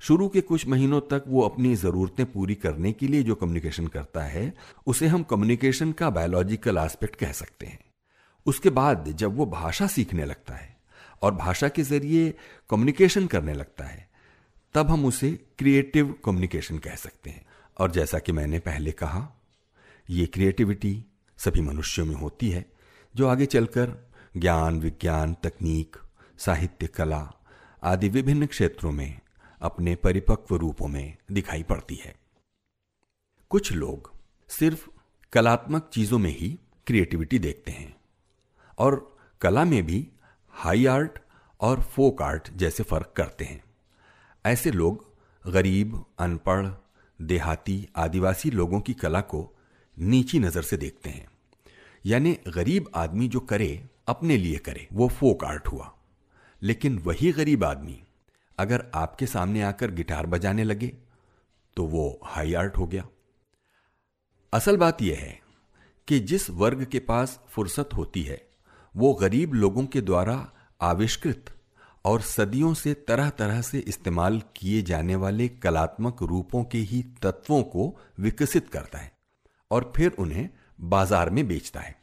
[0.00, 4.22] शुरू के कुछ महीनों तक वो अपनी जरूरतें पूरी करने के लिए जो कम्युनिकेशन करता
[4.22, 4.54] है,
[4.86, 7.78] उसे हम कम्युनिकेशन का बायोलॉजिकल एस्पेक्ट कह सकते हैं।
[8.46, 10.76] उसके बाद जब वो भाषा सीखने लगता है
[11.22, 12.34] और भाषा के ज़रिए
[12.70, 14.10] कम्युनिकेशन करने लगता है,
[14.74, 17.46] तब हम उसे क्रिएटिव कम्युनिकेशन कह सकते हैं।
[17.78, 19.28] और जैसा कि मैंने पहले कहा,
[20.10, 21.04] ये क्रिएटिविटी
[21.38, 22.66] सभी मनुष्यों में होती है,
[23.16, 25.96] जो आगे चलकर ज्ञान, विज्ञान, तकनीक,
[26.38, 27.32] साहित्य, कला
[27.82, 29.20] आदि विभिन्न क्षेत्रों में
[29.60, 32.16] अपने परिपक्व रूपों में दिखाई पड़ती है।
[33.50, 34.12] कुछ लोग
[34.48, 34.88] सिर्फ़
[35.32, 37.93] कलात्मक चीज़ों में ही क्रिएटिविटी देखते हैं।
[38.78, 40.08] और कला में भी
[40.48, 41.18] हाई आर्ट
[41.60, 43.62] और फोक आर्ट जैसे फ़र्क करते हैं।
[44.46, 45.12] ऐसे लोग
[45.44, 46.68] गरीब, अनपढ़,
[47.22, 49.56] देहाती, आदिवासी लोगों की कला को
[49.98, 51.26] नीची नज़र से देखते हैं।
[52.06, 55.94] यानी गरीब आदमी जो करे, अपने लिए करे, वो फोक आर्ट हुआ।
[56.62, 58.02] लेकिन वही गरीब आदमी
[58.58, 60.92] अगर आपके सामने आकर गिटार बजाने लगे
[61.76, 63.06] तो वो हाई आर्ट हो गया।
[64.52, 65.40] असल बात यह है
[66.08, 68.53] कि जिस वर्ग के पास फुर्सत होती है
[68.94, 70.36] वो गरीब लोगों के द्वारा
[70.80, 71.50] आविष्कृत
[72.04, 77.62] और सदियों से तरह तरह से इस्तेमाल किए जाने वाले कलात्मक रूपों के ही तत्वों
[77.62, 79.12] को विकसित करता है
[79.70, 80.48] और फिर उन्हें
[80.80, 81.96] बाज़ार में बेचता है।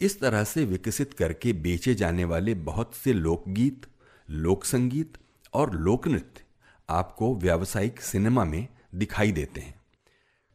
[0.00, 3.86] इस तरह से विकसित करके बेचे जाने वाले बहुत से लोकगीत
[4.28, 5.18] लोक संगीत
[5.54, 6.44] और लोक नृत्य
[6.88, 9.74] आपको व्यावसायिक सिनेमा में दिखाई देते हैं।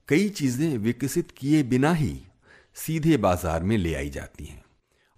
[0.08, 2.16] कई चीज़ें विकसित किए बिना ही
[2.78, 4.64] सीधे बाज़ार में ले आई जाती हैं।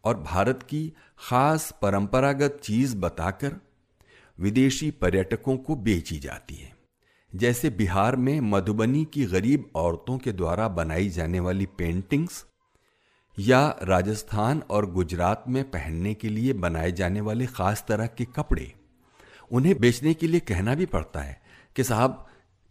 [0.03, 3.55] और भारत की खास परंपरागत चीज़ बताकर
[4.39, 6.75] विदेशी पर्यटकों को बेची जाती है।
[7.35, 12.45] जैसे बिहार में मधुबनी की गरीब औरतों के द्वारा बनाई जाने वाली पेंटिंग्स
[13.39, 18.73] या राजस्थान और गुजरात में पहनने के लिए बनाए जाने वाले खास तरह के कपड़े।
[19.51, 21.41] उन्हें बेचने के लिए कहना भी पड़ता है
[21.75, 22.27] कि साहब,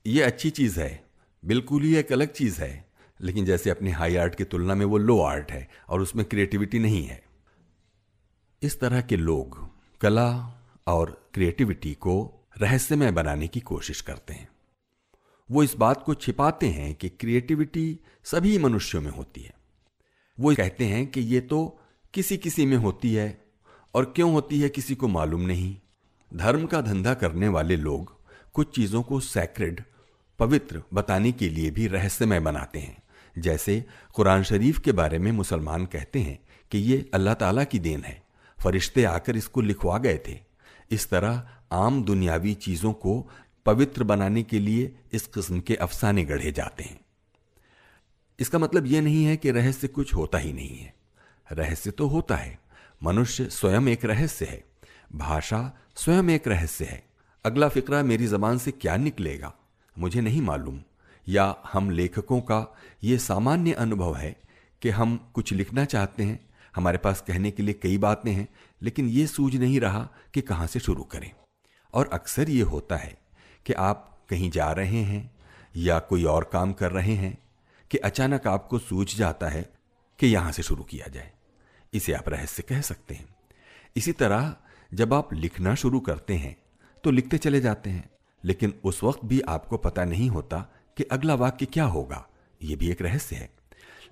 [0.06, 1.04] ये अच्छी चीज़ है,
[1.44, 2.85] बिल्कुल ही एक अलग चीज़ है।
[3.20, 6.78] लेकिन जैसे अपने हाई आर्ट की तुलना में वो लो आर्ट है और उसमें क्रिएटिविटी
[6.78, 7.22] नहीं है।
[8.62, 10.30] इस तरह के लोग कला
[10.86, 14.48] और क्रिएटिविटी को रहस्यमय बनाने की कोशिश करते हैं।
[15.50, 19.54] वो इस बात को छिपाते हैं कि क्रिएटिविटी सभी मनुष्यों में होती है।
[20.40, 21.80] वो कहते हैं कि ये तो
[22.14, 23.44] किसी किसी में होती है
[23.94, 25.76] और क्यों होती है किसी को मालूम नहीं।
[26.34, 28.16] धर्म का धंधा करने वाले लोग
[28.52, 29.82] कुछ चीज़ों को सैक्रेड
[30.38, 33.02] पवित्र बताने के लिए भी रहस्यमय बनाते हैं।
[33.38, 36.38] जैसे कुरान शरीफ के बारे में मुसलमान कहते हैं
[36.70, 38.22] कि ये अल्लाह ताला की देन है।
[38.64, 40.38] फरिश्ते आकर इसको लिखवा गए थे।
[40.90, 43.30] इस तरह आम दुनियावी चीज़ों को
[43.66, 47.00] पवित्र बनाने के लिए इस किस्म के अफसाने गढ़े जाते हैं।
[48.40, 50.94] इसका मतलब यह नहीं है कि रहस्य कुछ होता ही नहीं है।
[51.52, 52.58] रहस्य तो होता है।
[53.02, 54.64] मनुष्य स्वयं एक रहस्य है।
[55.14, 57.02] भाषा स्वयं एक रहस्य है।
[57.44, 59.54] अगला फिक्रा मेरी जबान से क्या निकलेगा?
[59.98, 60.80] मुझे नहीं मालूम।
[61.28, 64.36] या हम लेखकों का ये सामान्य अनुभव है
[64.82, 66.40] कि हम कुछ लिखना चाहते हैं,
[66.76, 68.48] हमारे पास कहने के लिए कई बातें हैं,
[68.82, 71.30] लेकिन ये सूझ नहीं रहा कि कहाँ से शुरू करें।
[71.94, 73.16] और अक्सर ये होता है
[73.66, 75.30] कि आप कहीं जा रहे हैं
[75.76, 77.36] या कोई और काम कर रहे हैं
[77.90, 79.70] कि अचानक आपको सूझ जाता है
[80.18, 81.32] कि यहाँ से शुरू किया जाए।
[81.92, 83.26] इसे आप रहस्य कह सकते हैं।
[83.96, 84.54] इसी तरह
[84.94, 86.56] जब आप लिखना शुरू करते हैं
[87.04, 88.10] तो लिखते चले जाते हैं,
[88.44, 92.26] लेकिन उस वक्त भी आपको पता नहीं होता कि अगला वाक्य क्या होगा?
[92.62, 93.50] यह भी एक रहस्य है।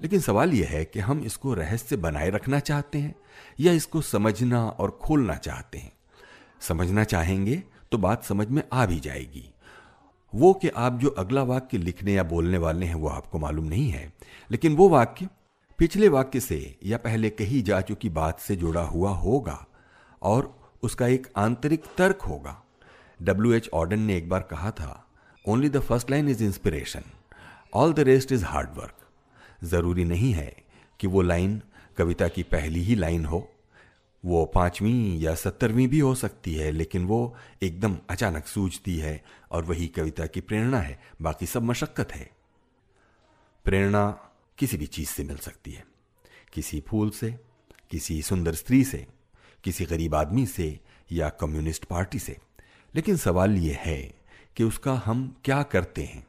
[0.02, 3.14] लेकिन सवाल यह है कि हम इसको रहस्य बनाए रखना चाहते हैं
[3.60, 5.92] या इसको समझना और खोलना चाहते हैं?
[6.60, 9.50] समझना चाहेंगे तो बात समझ में आ भी जाएगी।
[10.32, 13.88] वो कि आप जो अगला वाक्य लिखने या बोलने वाले हैं वो आपको मालूम नहीं
[13.90, 14.12] है,
[14.50, 15.28] लेकिन वो वाक्य
[15.78, 19.66] पिछले वाक्य से या पहले कही जा चुकी बात से जुड़ा हुआ होगा
[20.22, 22.62] और उसका एक आंतरिक तर्क होगा।
[23.22, 25.03] डब्ल्यू एच ऑर्डन ने एक बार कहा था
[25.46, 27.02] only the first line is inspiration
[27.74, 28.98] all the rest is hard work
[29.64, 30.56] ज़रूरी नहीं है
[31.00, 31.62] कि वो लाइन
[31.96, 33.50] कविता की पहली ही लाइन हो।
[34.24, 39.64] वो पांचवीं या सत्तरवीं भी हो सकती है, लेकिन वो एकदम अचानक सूझती है और
[39.64, 42.30] वही कविता की प्रेरणा है। बाकी सब मशक्कत है।
[43.64, 44.10] प्रेरणा
[44.58, 45.84] किसी भी चीज़ से मिल सकती है।
[46.52, 47.40] किसी फूल से,
[47.90, 49.06] किसी सुंदर स्त्री से,
[49.64, 50.80] किसी गरीब आदमी से
[51.12, 52.38] या कम्युनिस्ट पार्टी से।
[52.94, 54.23] लेकिन सवाल यह है
[54.56, 56.26] कि उसका हम क्या करते हैं।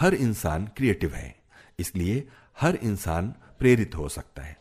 [0.00, 1.34] हर इंसान क्रिएटिव है,
[1.78, 2.28] इसलिए
[2.60, 4.56] हर इंसान प्रेरित हो सकता है।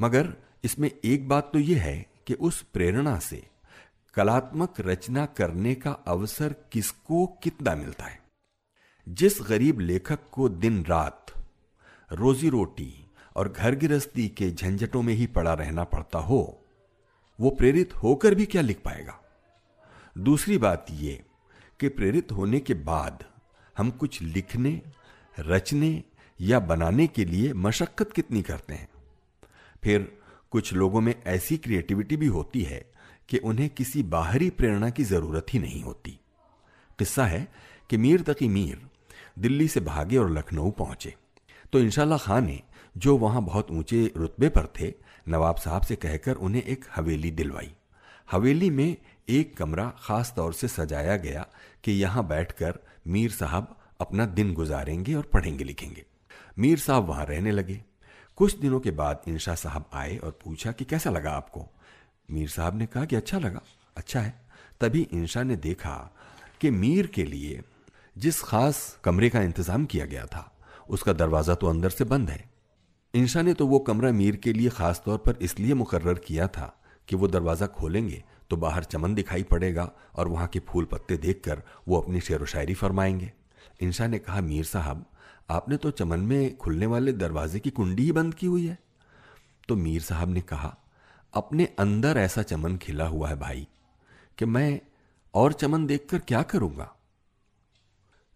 [0.00, 3.42] मगर इसमें एक बात तो यह है कि उस प्रेरणा से
[4.14, 8.18] कलात्मक रचना करने का अवसर किसको कितना मिलता है।
[9.08, 11.26] जिस गरीब लेखक को दिन रात
[12.12, 12.92] रोजी रोटी
[13.36, 16.64] और घर गृहस्थी के झंझटों में ही पड़ा रहना पड़ता हो,
[17.38, 19.20] वो प्रेरित होकर भी क्या लिख पाएगा?
[20.18, 21.18] दूसरी बात यह
[21.80, 23.24] कि प्रेरित होने के बाद
[23.78, 24.82] हम कुछ लिखने,
[25.40, 26.02] रचने
[26.40, 28.88] या बनाने के लिए मशक्कत कितनी करते हैं?
[29.84, 30.18] फिर
[30.50, 32.92] कुछ लोगों में ऐसी क्रिएटिविटी भी होती है
[33.28, 36.18] कि उन्हें किसी बाहरी प्रेरणा की ज़रूरत ही नहीं होती।
[36.98, 37.48] किस्सा है
[37.90, 38.86] कि मीर तकी मीर
[39.38, 41.14] दिल्ली से भागे और लखनऊ पहुँचे।
[41.72, 42.62] तो इंशाल्लाह खान ने
[42.96, 44.94] जो वहाँ बहुत ऊँचे रुतबे पर थे,
[45.28, 47.74] नवाब साहब से कहकर उन्हें एक हवेली दिलवाई।
[48.30, 48.96] हवेली में
[49.30, 51.46] एक कमरा खास तौर से सजाया गया
[51.84, 56.04] कि यहाँ बैठकर मीर साहब अपना दिन गुजारेंगे और पढ़ेंगे लिखेंगे।
[56.58, 57.80] मीर साहब वहाँ रहने लगे।
[58.38, 61.66] कुछ दिनों के बाद इंशा साहब आए और पूछा कि कैसा लगा आपको?
[62.28, 63.60] मीर साहब ने कहा कि अच्छा लगा।
[63.96, 64.34] अच्छा है।
[64.80, 65.96] तभी इंशा ने देखा
[66.60, 67.60] कि मीर के लिए
[68.16, 70.50] जिस खास कमरे का इंतज़ाम किया गया था,
[70.88, 72.44] उसका दरवाज़ा तो अंदर से बंद है।
[73.14, 76.74] इंशा ने तो वो कमरा मीर के लिए खास तौर पर इसलिए मुकर्र किया था
[77.08, 81.62] कि वो दरवाज़ा खोलेंगे तो बाहर चमन दिखाई पड़ेगा और वहाँ के फूल पत्ते देखकर
[81.88, 83.32] वो अपनी शेर व शायरी फरमाएँगे।
[83.80, 85.06] इंशा ने कहा, मीर साहब,
[85.50, 88.78] आपने तो चमन में खुलने वाले दरवाजे की कुंडी ही बंद की हुई है।
[89.68, 90.76] तो मीर साहब ने कहा,
[91.34, 93.68] अपने अंदर ऐसा चमन खिला हुआ है भाई
[94.38, 94.80] कि मैं
[95.34, 96.94] और चमन देखकर क्या करूँगा?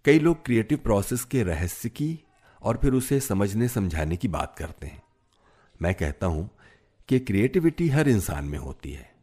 [0.04, 2.20] कई लोग क्रिएटिव प्रोसेस के रहस्य की
[2.62, 5.02] और फिर उसे समझने समझाने की बात करते हैं।
[5.82, 6.50] मैं कहता हूँ
[7.08, 9.13] कि क्रिएटिविटी हर इंसान में होती है।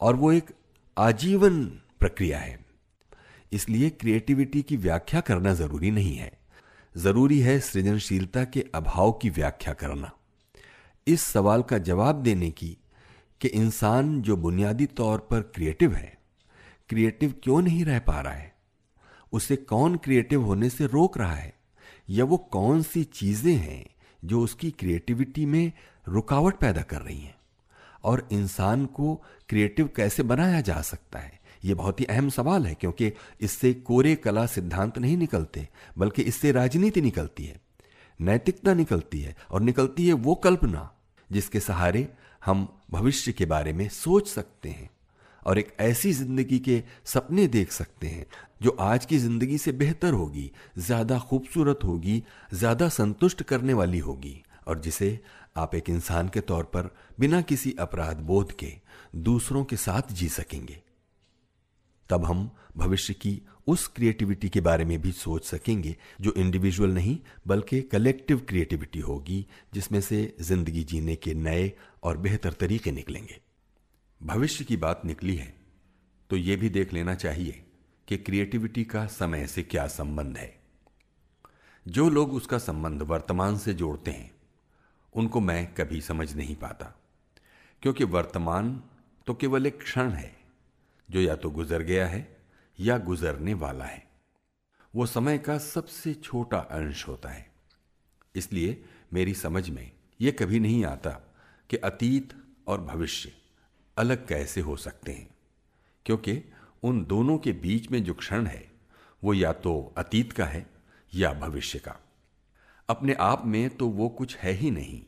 [0.00, 0.50] और वो एक
[0.98, 1.64] आजीवन
[2.00, 2.64] प्रक्रिया है।
[3.52, 6.32] इसलिए क्रिएटिविटी की व्याख्या करना ज़रूरी नहीं है।
[6.96, 10.10] ज़रूरी है सृजनशीलता के अभाव की व्याख्या करना।
[11.06, 12.76] इस सवाल का जवाब देने की
[13.40, 16.18] कि इंसान जो बुनियादी तौर पर क्रिएटिव है,
[16.88, 18.54] क्रिएटिव क्यों नहीं रह पा रहा है?
[19.32, 21.54] उसे कौन क्रिएटिव होने से रोक रहा है?
[22.10, 23.86] या वो कौन सी चीज़ें हैं
[24.24, 25.72] जो उसकी क्रिएटिविटी में
[26.08, 27.38] रुकावट पैदा कर रही हैं?
[28.04, 31.40] और इंसान को क्रिएटिव कैसे बनाया जा सकता है?
[31.64, 36.52] ये बहुत ही अहम सवाल है, क्योंकि इससे कोरे कला सिद्धांत नहीं निकलते, बल्कि इससे
[36.52, 37.60] राजनीति निकलती है।
[38.20, 40.90] नैतिकता निकलती है, और निकलती है वो कल्पना,
[41.30, 42.08] जिसके सहारे
[42.44, 44.90] हम भविष्य के बारे में सोच सकते हैं,
[45.46, 48.26] और एक ऐसी ज़िंदगी के सपने देख सकते हैं,
[48.62, 52.22] जो आज की ज़िंदगी से बेहतर होगी, ज़्यादा खूबसूरत होगी,
[52.54, 55.20] ज़्यादा संतुष्ट करने वाली होगी, और जिसे
[55.58, 56.90] आप एक इंसान के तौर पर
[57.20, 58.72] बिना किसी अपराध बोध के
[59.16, 60.82] दूसरों के साथ जी सकेंगे।
[62.10, 67.18] तब हम भविष्य की उस क्रिएटिविटी के बारे में भी सोच सकेंगे जो इंडिविजुअल नहीं,
[67.46, 73.40] बल्कि कलेक्टिव क्रिएटिविटी होगी, जिसमें से ज़िंदगी जीने के नए और बेहतर तरीके निकलेंगे।
[74.20, 75.52] भविष्य की बात निकली है
[76.30, 77.62] तो यह भी देख लेना चाहिए
[78.08, 80.54] कि क्रिएटिविटी का समय से क्या संबंध है।
[81.86, 84.30] जो लोग उसका संबंध वर्तमान से जोड़ते हैं
[85.18, 86.86] उनको मैं कभी समझ नहीं पाता।
[87.82, 88.82] क्योंकि वर्तमान
[89.26, 90.36] तो केवल एक क्षण है,
[91.10, 92.36] जो या तो गुजर गया है
[92.80, 94.08] या गुजरने वाला है।
[94.94, 97.52] वो समय का सबसे छोटा अंश होता है।
[98.34, 101.10] इसलिए मेरी समझ में यह कभी नहीं आता
[101.70, 102.34] कि अतीत
[102.66, 103.32] और भविष्य
[103.98, 105.34] अलग कैसे हो सकते हैं।
[106.06, 106.44] क्योंकि
[106.82, 108.72] उन दोनों के बीच में जो क्षण है,
[109.24, 110.70] वो या तो अतीत का है
[111.14, 111.96] या भविष्य का।
[112.88, 115.04] अपने आप में तो वो कुछ है ही नहीं।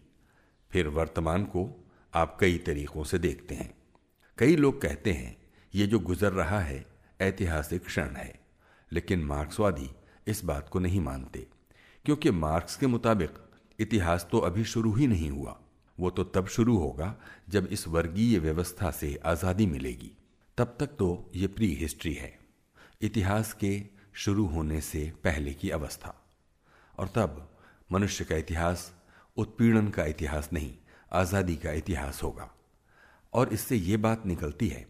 [0.72, 1.68] फिर वर्तमान को
[2.14, 3.72] आप कई तरीकों से देखते हैं।
[4.38, 5.36] कई लोग कहते हैं,
[5.74, 6.84] ये जो गुजर रहा है,
[7.20, 8.32] ऐतिहासिक क्षण है।
[8.92, 9.90] लेकिन मार्क्सवादी
[10.26, 11.46] इस बात को नहीं मानते,
[12.04, 13.38] क्योंकि मार्क्स के मुताबिक
[13.78, 15.56] इतिहास तो अभी शुरू ही नहीं हुआ।
[15.98, 17.14] वो तो तब शुरू होगा
[17.48, 20.12] जब इस वर्गीय व्यवस्था से आज़ादी मिलेगी।
[20.58, 22.38] तब तक तो ये प्री हिस्ट्री है।
[23.02, 23.82] इतिहास के
[24.14, 26.14] शुरू होने से पहले की अवस्था।
[26.98, 27.48] और तब
[27.90, 28.90] मनुष्य का इतिहास
[29.36, 30.72] उत्पीड़न का इतिहास नहीं,
[31.12, 32.50] आज़ादी का इतिहास होगा।
[33.32, 34.86] और इससे ये बात निकलती है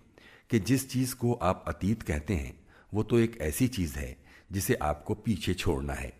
[0.51, 2.59] कि जिस चीज़ को आप अतीत कहते हैं,
[2.93, 4.17] वो तो एक ऐसी चीज़ है
[4.53, 6.13] जिसे आपको पीछे छोड़ना है,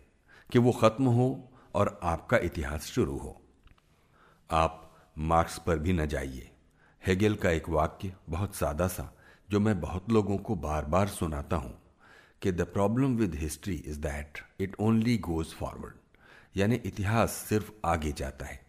[0.49, 3.41] कि वो खत्म हो और आपका इतिहास शुरू हो।
[4.49, 6.49] आप मार्क्स पर भी न जाइए।
[7.01, 9.11] हेगेल का एक वाक्य बहुत सादा सा,
[9.49, 11.73] जो मैं बहुत लोगों को बार बार सुनाता हूँ,
[12.41, 15.95] कि the problem with history is that it only goes forward.
[16.55, 18.59] यानी इतिहास सिर्फ़ आगे जाता है,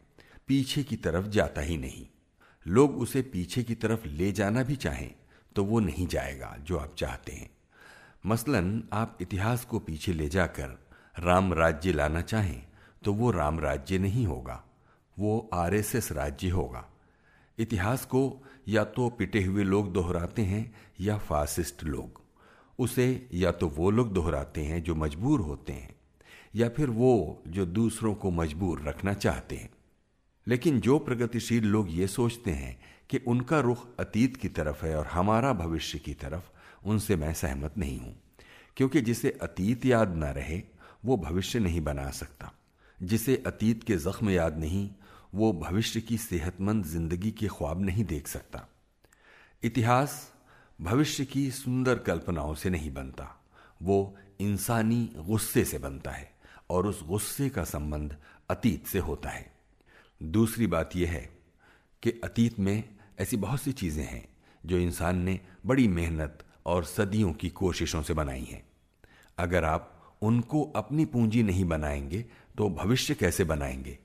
[0.48, 2.06] पीछे की तरफ़ जाता ही नहीं।
[2.66, 5.10] लोग उसे पीछे की तरफ़ ले जाना भी चाहें
[5.56, 7.50] तो वो नहीं जाएगा जो आप चाहते हैं।
[8.26, 10.78] मसलन, आप इतिहास को पीछे ले जाकर
[11.18, 12.62] राम राज्य लाना चाहें
[13.04, 14.62] तो वो राम राज्य नहीं होगा,
[15.16, 16.84] वो आरएसएस राज्य होगा।
[17.58, 22.20] इतिहास को या तो पिटे हुए लोग दोहराते हैं, या फासिस्ट लोग।
[22.78, 25.94] उसे या तो वो लोग दोहराते हैं जो मजबूर होते हैं।
[26.54, 29.70] या फिर वो जो दूसरों को मजबूर रखना चाहते हैं।
[30.46, 32.80] लेकिन जो प्रगतिशील लोग ये सोचते हैं
[33.10, 36.42] कि उनका रुख अतीत की तरफ़ है और हमारा भविष्य की तरफ़,
[36.86, 38.20] उनसे मैं सहमत नहीं हूँ।
[38.76, 40.62] क्योंकि जिसे अतीत याद ना रहे,
[41.04, 42.52] वो भविष्य नहीं बना सकता।
[43.02, 44.90] जिसे अतीत के जख्म याद नहीं,
[45.34, 48.68] वो भविष्य की सेहतमंद ज़िंदगी के ख्वाब नहीं देख सकता।
[49.62, 50.32] इतिहास
[50.80, 53.44] भविष्य की सुंदर कल्पनाओं से नहीं बनता,
[53.82, 56.31] वो इंसानी गुस्से से बनता है।
[56.72, 58.16] और उस गुस्से का संबंध
[58.50, 59.52] अतीत से होता है।
[60.20, 61.28] दूसरी बात यह है
[62.02, 62.84] कि अतीत में
[63.20, 64.26] ऐसी बहुत सी चीज़ें हैं
[64.66, 68.62] जो इंसान ने बड़ी मेहनत और सदियों की कोशिशों से बनाई हैं।
[69.38, 72.24] अगर आप उनको अपनी पूंजी नहीं बनाएँगे
[72.58, 73.98] तो भविष्य कैसे बनाएँगे?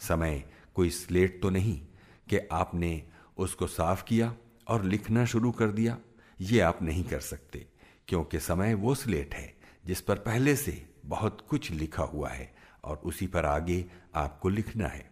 [0.00, 0.44] समय
[0.74, 1.80] कोई स्लेट तो नहीं
[2.28, 3.02] कि आपने
[3.38, 4.34] उसको साफ़ किया
[4.68, 5.98] और लिखना शुरू कर दिया।
[6.40, 7.66] ये आप नहीं कर सकते,
[8.08, 9.54] क्योंकि समय वो स्लेट है
[9.86, 12.52] जिस पर पहले से बहुत कुछ लिखा हुआ है
[12.84, 13.84] और उसी पर आगे
[14.14, 15.10] आपको लिखना है।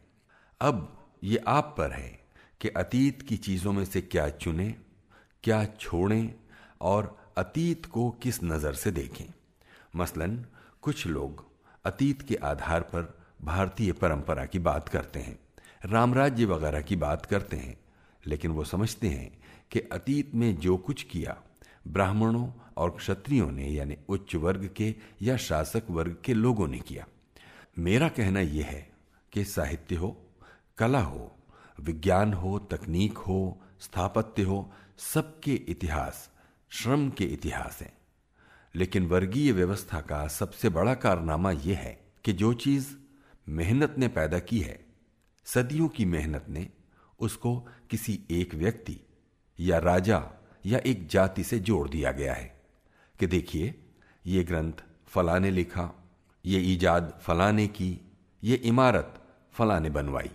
[0.61, 2.18] अब ये आप पर है
[2.61, 4.74] कि अतीत की चीज़ों में से क्या चुने,
[5.45, 6.34] क्या छोड़ें
[6.80, 9.24] और अतीत को किस नज़र से देखें।
[9.97, 10.45] मसलन,
[10.82, 11.45] कुछ लोग
[11.84, 15.39] अतीत के आधार पर भारतीय परंपरा की बात करते हैं,
[15.84, 17.76] रामराज्य वगैरह की बात करते हैं,
[18.24, 19.30] लेकिन वो समझते हैं
[19.70, 21.36] कि अतीत में जो कुछ किया
[21.89, 27.07] ब्राह्मणों और क्षत्रियों ने, यानी उच्च वर्ग के या शासक वर्ग के लोगों ने किया।
[27.78, 28.91] मेरा कहना यह है
[29.32, 30.26] कि साहित्य हो,
[30.78, 31.36] कला हो,
[31.80, 36.30] विज्ञान हो, तकनीक हो, स्थापत्य हो सबके इतिहास,
[36.68, 37.93] श्रम के इतिहास हैं।
[38.74, 42.95] लेकिन वर्गीय व्यवस्था का सबसे बड़ा कारनामा यह है कि जो चीज़
[43.49, 44.86] मेहनत ने पैदा की है,
[45.45, 46.68] सदियों की मेहनत ने,
[47.20, 49.01] उसको किसी एक व्यक्ति
[49.61, 50.30] या राजा
[50.69, 52.61] या एक जाति से जोड़ दिया गया है
[53.21, 53.75] कि देखिए,
[54.27, 54.73] ये ग्रंथ
[55.07, 56.09] फला ने लिखा,
[56.47, 58.01] ये ईजाद फला ने की,
[58.45, 60.31] ये इमारत फला ने बनवाई।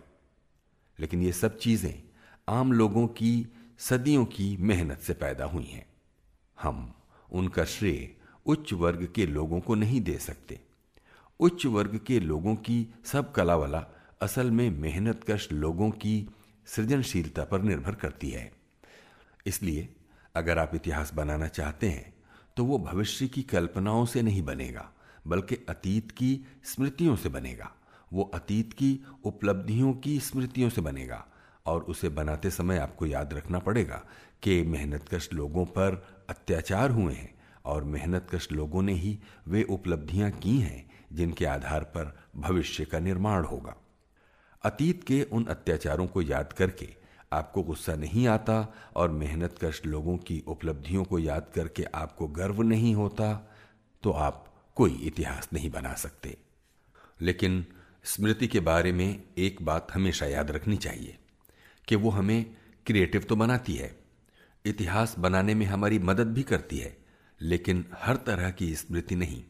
[0.99, 2.03] लेकिन ये सब चीज़ें
[2.49, 5.85] आम लोगों की, सदियों की मेहनत से पैदा हुई हैं।
[6.61, 6.93] हम
[7.31, 8.15] उनका श्रेय
[8.45, 10.59] उच्च वर्ग के लोगों को नहीं दे सकते।
[11.39, 13.85] उच्च वर्ग के लोगों की सब कला वाला
[14.21, 16.29] असल में मेहनत कश लोगों की
[16.65, 18.51] सृजनशीलता पर निर्भर करती है।
[19.45, 19.89] इसलिए
[20.35, 22.13] अगर आप इतिहास बनाना चाहते हैं
[22.57, 24.89] तो वो भविष्य की कल्पनाओं से नहीं बनेगा,
[25.27, 27.71] बल्कि अतीत की स्मृतियों से बनेगा।
[28.11, 31.23] वो अतीत की उपलब्धियों की स्मृतियों से बनेगा,
[31.65, 34.01] और उसे बनाते समय आपको याद रखना पड़ेगा
[34.43, 37.33] कि मेहनतकश लोगों पर अत्याचार हुए हैं,
[37.65, 39.17] और मेहनतकश लोगों ने ही
[39.47, 43.75] वे उपलब्धियाँ की हैं, जिनके आधार पर भविष्य का निर्माण होगा।
[44.63, 47.02] अतीत के उन अत्याचारों को याद करके
[47.33, 52.61] आपको गुस्सा नहीं आता और मेहनत कश लोगों की उपलब्धियों को याद करके आपको गर्व
[52.61, 53.33] नहीं होता
[54.03, 56.37] तो आप कोई इतिहास नहीं बना सकते।
[57.21, 57.65] लेकिन
[58.03, 61.17] स्मृति के बारे में एक बात हमेशा याद रखनी चाहिए,
[61.87, 62.55] कि वो हमें
[62.85, 63.95] क्रिएटिव तो बनाती है,
[64.65, 66.97] इतिहास बनाने में हमारी मदद भी करती है,
[67.41, 69.43] लेकिन हर तरह की स्मृति नहीं।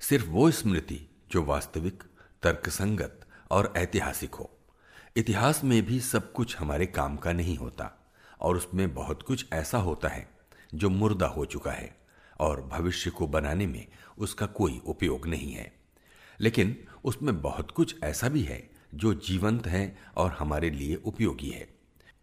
[0.00, 1.00] सिर्फ़ वो स्मृति
[1.30, 2.02] जो वास्तविक,
[2.42, 4.50] तर्कसंगत और ऐतिहासिक हो।
[5.20, 9.78] इतिहास में भी सब कुछ हमारे काम का नहीं होता, और उसमें बहुत कुछ ऐसा
[9.78, 10.28] होता है
[10.74, 11.96] जो मुर्दा हो चुका है,
[12.40, 13.86] और भविष्य को बनाने में
[14.18, 15.72] उसका कोई उपयोग नहीं है।
[16.40, 21.68] लेकिन उसमें बहुत कुछ ऐसा भी है जो जीवंत है और हमारे लिए उपयोगी है।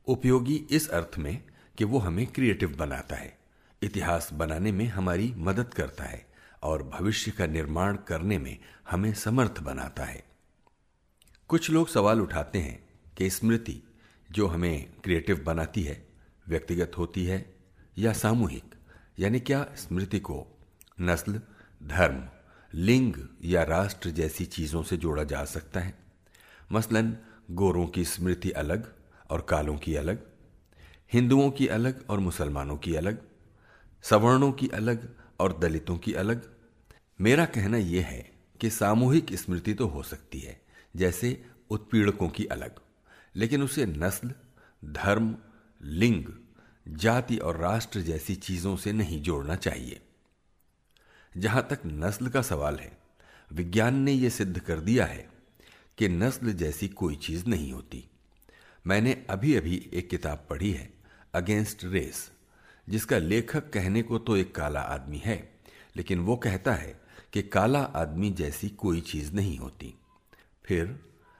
[0.07, 1.43] उपयोगी इस अर्थ में
[1.77, 3.37] कि वो हमें क्रिएटिव बनाता है,
[3.83, 6.27] इतिहास बनाने में हमारी मदद करता है,
[6.63, 8.57] और भविष्य का निर्माण करने में
[8.91, 10.23] हमें समर्थ बनाता है।
[11.47, 12.86] कुछ लोग सवाल उठाते हैं
[13.17, 13.83] कि स्मृति
[14.31, 16.07] जो हमें क्रिएटिव बनाती है,
[16.47, 17.55] व्यक्तिगत होती है
[17.97, 18.75] या सामूहिक,
[19.19, 20.47] यानी क्या स्मृति को
[21.01, 21.41] नस्ल,
[21.83, 22.29] धर्म,
[22.73, 23.13] लिंग
[23.43, 25.99] या राष्ट्र जैसी चीज़ों से जोड़ा जा सकता है?
[26.71, 27.17] मसलन,
[27.51, 28.95] गोरों की स्मृति अलग
[29.29, 30.25] और कालों की अलग,
[31.13, 33.21] हिंदुओं की अलग और मुसलमानों की अलग,
[34.03, 36.49] सवर्णों की अलग और दलितों की अलग।
[37.21, 40.61] मेरा कहना यह है कि सामूहिक स्मृति तो हो सकती है,
[40.95, 42.79] जैसे उत्पीड़कों की अलग।
[43.37, 44.31] लेकिन उसे नस्ल,
[44.85, 45.35] धर्म,
[45.81, 46.25] लिंग,
[46.87, 50.01] जाति और राष्ट्र जैसी चीज़ों से नहीं जोड़ना चाहिए।
[51.37, 52.97] जहाँ तक नस्ल का सवाल है,
[53.53, 55.29] विज्ञान ने यह सिद्ध कर दिया है
[55.97, 58.03] कि नस्ल जैसी कोई चीज़ नहीं होती।
[58.87, 60.89] मैंने अभी अभी एक किताब पढ़ी है
[61.33, 62.31] अगेंस्ट रेस
[62.89, 65.59] जिसका लेखक कहने को तो एक काला आदमी है,
[65.95, 67.01] लेकिन वो कहता है
[67.33, 69.93] कि काला आदमी जैसी कोई चीज़ नहीं होती।
[70.65, 70.99] फिर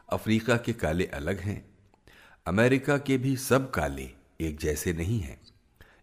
[0.10, 1.77] अफ्रीका के काले अलग हैं
[2.48, 4.10] अमेरिका के भी सब काले
[4.42, 5.42] एक जैसे नहीं हैं।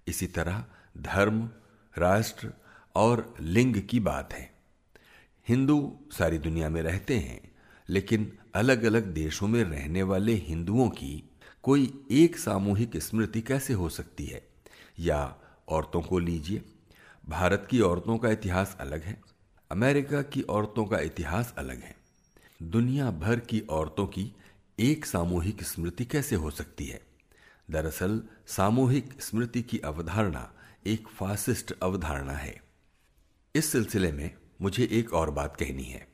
[0.09, 0.65] इसी तरह
[0.99, 1.51] धर्म,
[1.99, 2.53] राष्ट्र
[2.95, 4.55] और लिंग की बात है।
[5.49, 7.53] हिंदू सारी दुनिया में रहते हैं,
[7.89, 11.31] लेकिन अलग अलग देशों में रहने वाले हिंदुओं की
[11.63, 14.49] कोई एक सामूहिक स्मृति कैसे हो सकती है?
[14.99, 15.37] या
[15.69, 16.63] औरतों को लीजिए,
[17.29, 19.21] भारत की औरतों का इतिहास अलग है,
[19.71, 21.97] अमेरिका की औरतों का इतिहास अलग है।
[22.63, 24.33] दुनिया भर की औरतों की
[24.81, 27.01] एक सामूहिक स्मृति कैसे हो सकती है?
[27.71, 30.53] दरअसल, सामूहिक स्मृति की अवधारणा
[30.87, 32.63] एक फासिस्ट अवधारणा है।
[33.55, 36.09] इस सिलसिले में मुझे एक और बात कहनी है।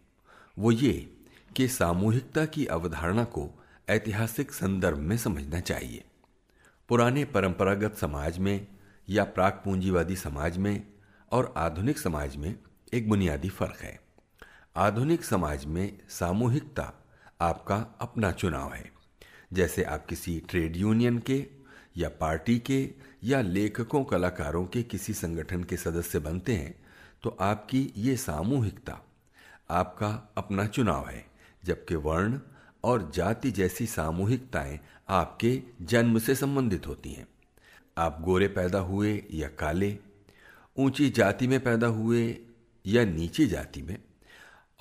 [0.59, 1.17] वो ये
[1.57, 6.05] कि सामूहिकता की अवधारणा को ऐतिहासिक संदर्भ में समझना चाहिए।
[6.89, 8.67] पुराने परंपरागत समाज में
[9.09, 10.87] या प्राक पूंजीवादी समाज में
[11.33, 12.59] और आधुनिक समाज में
[12.95, 14.01] एक बुनियादी फ़र्क है।
[14.77, 16.93] आधुनिक समाज में सामूहिकता
[17.41, 18.91] आपका अपना चुनाव है।
[19.53, 21.45] जैसे आप किसी ट्रेड यूनियन के,
[21.97, 22.89] या पार्टी के,
[23.25, 26.75] या लेखकों, कलाकारों के किसी संगठन के सदस्य बनते हैं
[27.23, 28.99] तो आपकी ये सामूहिकता,
[29.71, 31.25] आपका अपना चुनाव है,
[31.65, 32.39] जबकि वर्ण
[32.85, 34.79] और जाति जैसी सामूहिकताएँ
[35.09, 37.27] आपके जन्म से संबंधित होती हैं।
[37.99, 39.97] आप गोरे पैदा हुए या काले,
[40.77, 42.25] ऊँची जाति में पैदा हुए
[42.85, 43.97] या नीची जाति में,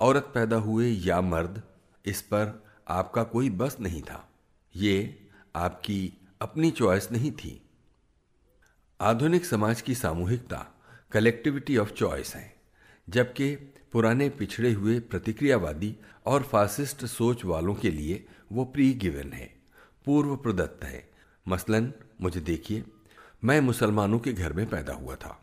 [0.00, 1.62] औरत पैदा हुए या मर्द
[2.04, 4.28] इस पर आपका कोई बस नहीं था।
[4.74, 5.26] ये
[5.56, 7.60] आपकी अपनी चॉइस नहीं थी।
[9.00, 10.66] आधुनिक समाज की सामूहिकता,
[11.12, 12.54] कलेक्टिविटी ऑफ़ चॉइस है,
[13.08, 13.54] जबकि
[13.92, 15.96] पुराने पिछड़े हुए प्रतिक्रियावादी
[16.26, 19.54] और फासिस्ट सोच वालों के लिए वो प्री गिवन है
[20.06, 21.08] पूर्व प्रदत्त है।
[21.48, 22.84] मसलन, मुझे देखिए,
[23.44, 25.38] मैं मुसलमानों के घर में पैदा हुआ था,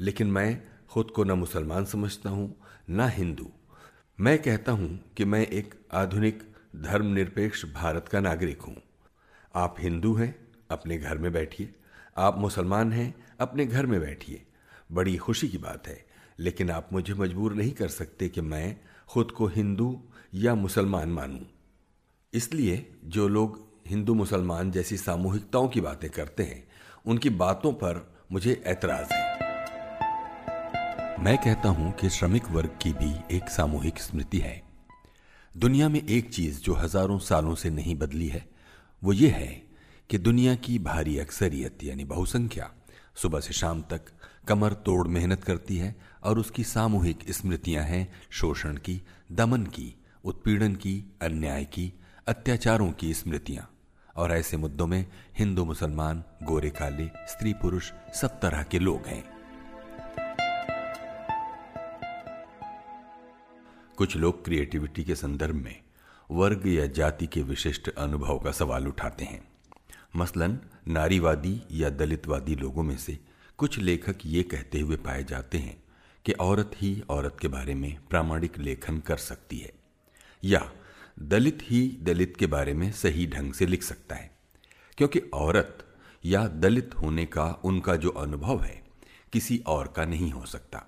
[0.00, 2.54] लेकिन मैं खुद को न मुसलमान समझता हूँ,
[2.90, 3.50] न हिंदू।
[4.20, 6.42] मैं कहता हूँ कि मैं एक आधुनिक
[6.76, 8.76] धर्मनिरपेक्ष भारत का नागरिक हूँ।
[9.54, 11.74] आप हिंदू हैं, अपने घर में बैठिए।
[12.16, 14.42] आप मुसलमान हैं, अपने घर में बैठिए।
[14.92, 16.06] बड़ी खुशी की बात है,
[16.38, 18.76] लेकिन आप मुझे मजबूर नहीं कर सकते कि मैं
[19.08, 20.02] खुद को हिंदू
[20.34, 21.42] या मुसलमान मानूं।
[22.32, 26.68] इसलिए जो लोग हिंदू मुसलमान जैसी सामूहिकताओं की बातें करते हैं,
[27.06, 29.23] उनकी बातों पर मुझे ऐतराज है।
[31.24, 34.62] मैं कहता हूँ कि श्रमिक वर्ग की भी एक सामूहिक स्मृति है।
[35.56, 38.48] दुनिया में एक चीज़ जो हज़ारों सालों से नहीं बदली है,
[39.04, 39.62] वो ये है
[40.10, 42.72] कि दुनिया की भारी अक्सरियत, यानी बहुसंख्या,
[43.14, 44.00] सुबह से शाम तक
[44.48, 49.02] कमर तोड़ मेहनत करती है और उसकी सामूहिक स्मृतियाँ हैं शोषण की,
[49.32, 49.94] दमन की,
[50.24, 51.92] उत्पीड़न की, अन्याय की,
[52.28, 53.70] अत्याचारों की स्मृतियाँ।
[54.16, 55.06] और ऐसे मुद्दों में
[55.38, 59.33] हिंदू, मुसलमान, गोरे, काले, स्त्री, पुरुष सब तरह के लोग हैं।
[63.96, 65.80] कुछ लोग क्रिएटिविटी के संदर्भ में
[66.30, 69.42] वर्ग या जाति के विशिष्ट अनुभव का सवाल उठाते हैं।
[70.16, 73.18] मसलन, नारीवादी या दलितवादी लोगों में से
[73.58, 75.76] कुछ लेखक ये कहते हुए पाए जाते हैं
[76.24, 79.72] कि औरत ही औरत के बारे में प्रामाणिक लेखन कर सकती है,
[80.44, 80.70] या
[81.18, 84.30] दलित ही दलित के बारे में सही ढंग से लिख सकता है,
[84.98, 85.84] क्योंकि औरत
[86.24, 88.82] या दलित होने का उनका जो अनुभव है
[89.32, 90.86] किसी और का नहीं हो सकता।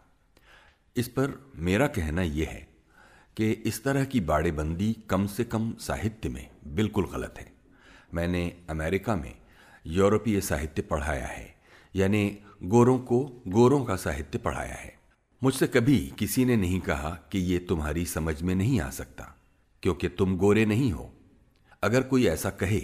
[0.97, 2.76] इस पर मेरा कहना यह है
[3.37, 7.47] कि इस तरह की बाड़ेबंदी कम से कम साहित्य में बिल्कुल गलत है।
[8.15, 9.35] मैंने अमेरिका में
[9.87, 11.55] यूरोपीय साहित्य पढ़ाया है,
[11.95, 14.95] यानी गोरों को गोरों का साहित्य पढ़ाया है।
[15.43, 19.25] मुझसे कभी किसी ने नहीं कहा कि ये तुम्हारी समझ में नहीं आ सकता,
[19.83, 21.11] क्योंकि तुम गोरे नहीं हो।
[21.83, 22.81] अगर कोई ऐसा कहे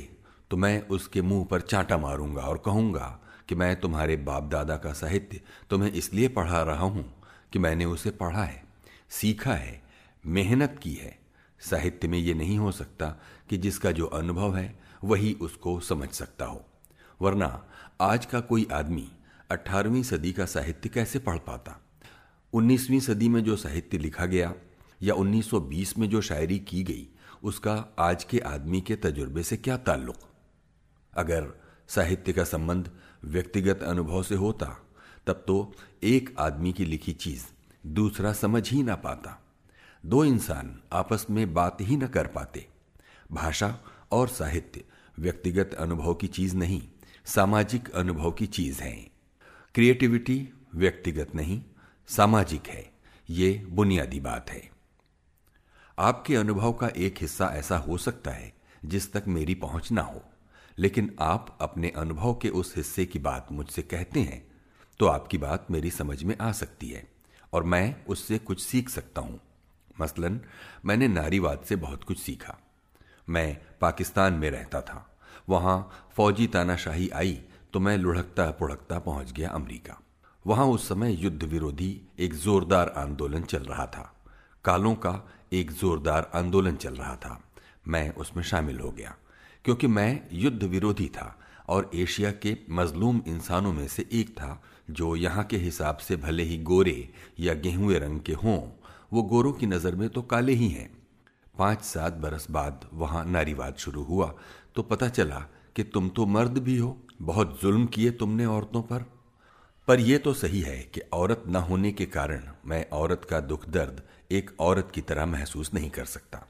[0.50, 4.92] तो मैं उसके मुँह पर चांटा मारूँगा और कहूँगा कि मैं तुम्हारे बाप दादा का
[4.92, 5.40] साहित्य
[5.70, 7.04] तुम्हें इसलिए पढ़ा रहा हूँ
[7.52, 8.62] कि मैंने उसे पढ़ा है,
[9.10, 9.81] सीखा है
[10.26, 11.18] मेहनत की है।
[11.60, 16.44] साहित्य में ये नहीं हो सकता कि जिसका जो अनुभव है, वही उसको समझ सकता
[16.44, 16.66] हो।
[17.22, 17.64] वरना
[18.00, 19.12] आज का कोई आदमी
[19.50, 21.80] 18वीं सदी का साहित्य कैसे पढ़ पाता?
[22.52, 24.54] 19वीं सदी में जो साहित्य लिखा गया
[25.02, 27.08] या 1920 में जो शायरी की गई,
[27.42, 30.16] उसका आज के आदमी के तजुर्बे से क्या ताल्लुक?
[31.14, 32.90] अगर साहित्य का संबंध
[33.24, 34.86] व्यक्तिगत अनुभव से होता,
[35.26, 37.44] तब तो एक आदमी की लिखी चीज़
[37.86, 39.41] दूसरा समझ ही ना पाता।
[40.06, 42.66] दो इंसान आपस में बात ही न कर पाते।
[43.32, 43.78] भाषा
[44.12, 44.84] और साहित्य
[45.18, 46.82] व्यक्तिगत अनुभव की चीज़ नहीं,
[47.24, 49.10] सामाजिक अनुभव की चीज़ है।
[49.74, 51.62] क्रिएटिविटी व्यक्तिगत नहीं,
[52.08, 52.92] सामाजिक है।
[53.30, 54.70] ये बुनियादी बात है।
[55.98, 58.52] आपके अनुभव का एक हिस्सा ऐसा हो सकता है
[58.84, 60.22] जिस तक मेरी पहुँच ना हो।
[60.78, 64.46] लेकिन आप अपने अनुभव के उस हिस्से की बात मुझसे कहते हैं
[64.98, 67.08] तो आपकी बात मेरी समझ में आ सकती है
[67.52, 69.40] और मैं उससे कुछ सीख सकता हूँ।
[70.00, 70.40] मसलन,
[70.84, 72.58] मैंने नारीवाद से बहुत कुछ सीखा।
[73.28, 75.06] मैं पाकिस्तान में रहता था।
[75.48, 77.38] वहाँ फौजी तानाशाही आई
[77.72, 79.98] तो मैं लुढ़कता पुढ़कता पहुँच गया अमेरिका।
[80.44, 84.12] वहाँ उस समय युद्ध विरोधी एक जोरदार आंदोलन चल रहा था।
[84.64, 85.14] कालों का
[85.52, 87.40] एक जोरदार आंदोलन चल रहा था।
[87.88, 89.14] मैं उसमें शामिल हो गया,
[89.64, 91.38] क्योंकि मैं युद्ध विरोधी था
[91.68, 96.42] और एशिया के मजलूम इंसानों में से एक था जो यहाँ के हिसाब से भले
[96.42, 97.08] ही गोरे
[97.40, 98.58] या गेहूँ रंग के हों
[99.12, 100.90] वो गोरों की नज़र में तो काले ही हैं।
[101.54, 104.32] पाँच सात बरस बाद वहाँ नारीवाद शुरू हुआ
[104.76, 105.38] तो पता चला
[105.76, 109.04] कि तुम तो मर्द भी हो, बहुत जुल्म किए तुमने औरतों पर।
[109.88, 113.68] पर यह तो सही है कि औरत न होने के कारण मैं औरत का दुख
[113.68, 116.46] दर्द एक औरत की तरह महसूस नहीं कर सकता।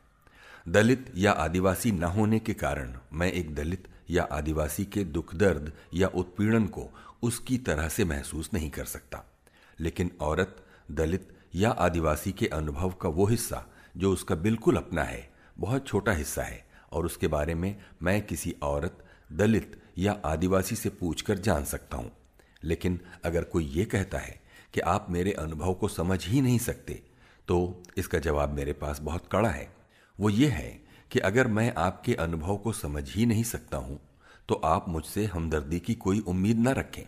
[0.68, 5.72] दलित या आदिवासी न होने के कारण मैं एक दलित या आदिवासी के दुख दर्द
[5.94, 6.88] या उत्पीड़न को
[7.22, 9.24] उसकी तरह से महसूस नहीं कर सकता।
[9.80, 10.56] लेकिन औरत,
[10.90, 13.64] दलित या आदिवासी के अनुभव का वो हिस्सा,
[13.96, 18.54] जो उसका बिल्कुल अपना है, बहुत छोटा हिस्सा है, और उसके बारे में मैं किसी
[18.62, 18.98] औरत,
[19.32, 22.10] दलित या आदिवासी से पूछकर जान सकता हूँ।
[22.64, 24.40] लेकिन अगर कोई ये कहता है
[24.74, 27.00] कि आप मेरे अनुभव को समझ ही नहीं सकते
[27.48, 29.68] तो इसका जवाब मेरे पास बहुत कड़ा है।
[30.18, 30.70] वो ये है
[31.10, 33.98] कि अगर मैं आपके अनुभव को समझ ही नहीं सकता हूँ
[34.48, 37.02] तो आप मुझसे हमदर्दी की कोई उम्मीद ना रखें।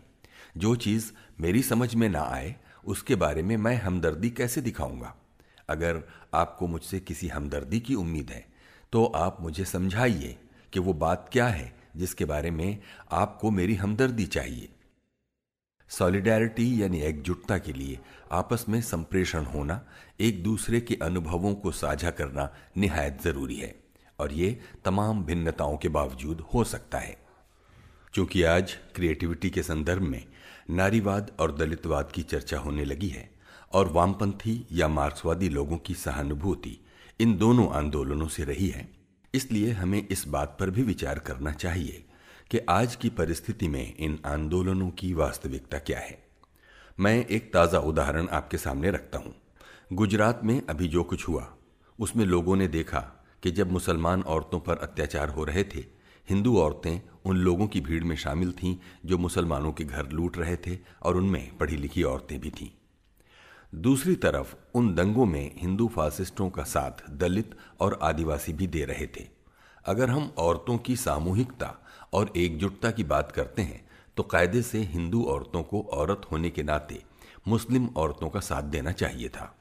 [0.57, 2.55] जो चीज़ मेरी समझ में ना आए
[2.87, 5.15] उसके बारे में मैं हमदर्दी कैसे दिखाऊँगा?
[5.69, 6.03] अगर
[6.35, 8.45] आपको मुझसे किसी हमदर्दी की उम्मीद है
[8.93, 10.37] तो आप मुझे समझाइए
[10.73, 12.79] कि वो बात क्या है जिसके बारे में
[13.13, 14.69] आपको मेरी हमदर्दी चाहिए।
[15.91, 17.99] सॉलिडेरिटी यानी एकजुटता के लिए
[18.33, 19.81] आपस में संप्रेषण होना,
[20.21, 23.75] एक दूसरे के अनुभवों को साझा करना निहायत ज़रूरी है,
[24.19, 27.17] और ये तमाम भिन्नताओं के बावजूद हो सकता है।
[28.15, 30.25] क्योंकि आज क्रिएटिविटी के संदर्भ में
[30.71, 33.31] नारीवाद और दलितवाद की चर्चा होने लगी है
[33.73, 36.79] और वामपंथी या मार्क्सवादी लोगों की सहानुभूति
[37.21, 38.89] इन दोनों आंदोलनों से रही है।
[39.35, 42.05] इसलिए हमें इस बात पर भी विचार करना चाहिए
[42.51, 46.23] कि आज की परिस्थिति में इन आंदोलनों की वास्तविकता क्या है।
[47.01, 49.35] मैं एक ताज़ा उदाहरण आपके सामने रखता हूँ।
[49.93, 51.47] गुजरात में अभी जो कुछ हुआ,
[51.99, 53.01] उसमें लोगों ने देखा
[53.43, 55.85] कि जब मुसलमान औरतों पर अत्याचार हो रहे थे,
[56.29, 60.57] हिंदू औरतें उन लोगों की भीड़ में शामिल थीं जो मुसलमानों के घर लूट रहे
[60.57, 62.69] थे और उनमें पढ़ी लिखी औरतें भी थीं।
[63.75, 69.07] दूसरी तरफ़, उन दंगों में हिंदू फासिस्टों का साथ दलित और आदिवासी भी दे रहे
[69.07, 69.27] थे।
[69.87, 71.75] अगर हम औरतों की सामूहिकता
[72.13, 76.63] और एकजुटता की बात करते हैं तो कायदे से हिंदू औरतों को औरत होने के
[76.63, 77.03] नाते
[77.49, 79.55] मुस्लिम औरतों का साथ देना चाहिए था।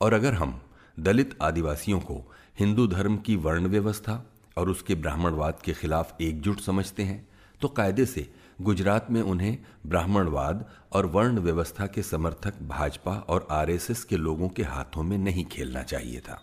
[0.00, 0.60] और अगर हम
[1.00, 7.02] दलित आदिवासियों को हिंदू धर्म की वर्ण व्यवस्था और उसके ब्राह्मणवाद के खिलाफ एकजुट समझते
[7.02, 7.28] हैं
[7.60, 14.04] तो कायदे से गुजरात में उन्हें ब्राह्मणवाद और वर्ण व्यवस्था के समर्थक भाजपा और आरएसएस
[14.04, 16.42] के लोगों के हाथों में नहीं खेलना चाहिए था।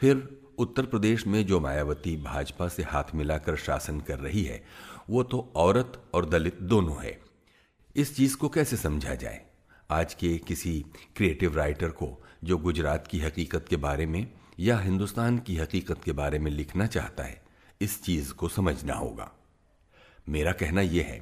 [0.00, 4.64] फिर उत्तर प्रदेश में जो मायावती भाजपा से हाथ मिलाकर शासन कर रही है,
[5.10, 7.20] वो तो औरत और दलित दोनों है।
[7.96, 9.46] इस चीज़ को कैसे समझा जाए?
[9.90, 10.84] आज के किसी
[11.16, 14.26] क्रिएटिव राइटर को जो गुजरात की हकीकत के बारे में
[14.60, 17.40] या हिंदुस्तान की हकीकत के बारे में लिखना चाहता है,
[17.80, 19.30] इस चीज़ को समझना होगा।
[20.28, 21.18] मेरा कहना यह है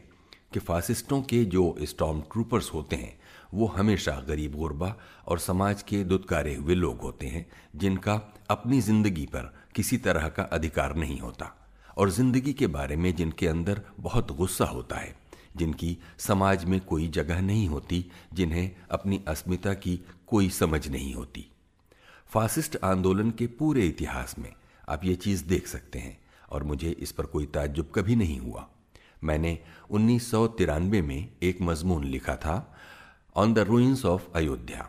[0.53, 3.19] कि फासिस्टों के जो स्टॉम ट्रूपर्स होते हैं,
[3.55, 4.95] वो हमेशा गरीब गुरबा
[5.27, 8.15] और समाज के दुत्कारे हुए लोग होते हैं, जिनका
[8.51, 11.55] अपनी ज़िंदगी पर किसी तरह का अधिकार नहीं होता
[11.97, 15.15] और ज़िंदगी के बारे में जिनके अंदर बहुत गुस्सा होता है,
[15.57, 21.47] जिनकी समाज में कोई जगह नहीं होती, जिन्हें अपनी अस्मिता की कोई समझ नहीं होती।
[22.31, 24.53] फासिस्ट आंदोलन के पूरे इतिहास में
[24.89, 26.19] आप ये चीज़ देख सकते हैं
[26.51, 28.69] और मुझे इस पर कोई ताज्जुब कभी नहीं हुआ।
[29.25, 29.59] मैंने
[29.91, 32.77] उन्नीस सौ तिरानवे में एक मजमून लिखा था
[33.37, 34.89] on the ruins of Ayodhya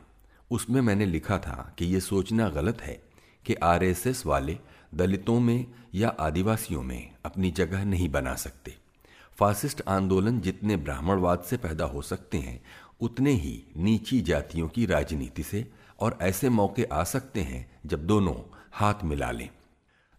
[0.52, 3.04] उसमें मैंने लिखा था कि यह सोचना गलत है
[3.46, 4.60] कि आरएसएस वाले
[4.96, 5.66] दलितों में
[5.96, 8.76] या आदिवासियों में अपनी जगह नहीं बना सकते।
[9.40, 12.64] फासिस्ट आंदोलन जितने ब्राह्मणवाद से पैदा हो सकते हैं,
[13.02, 15.68] उतने ही नीची जातियों की राजनीति से
[16.02, 18.36] और ऐसे मौके आ सकते हैं जब दोनों
[18.72, 19.50] हाथ मिला लें।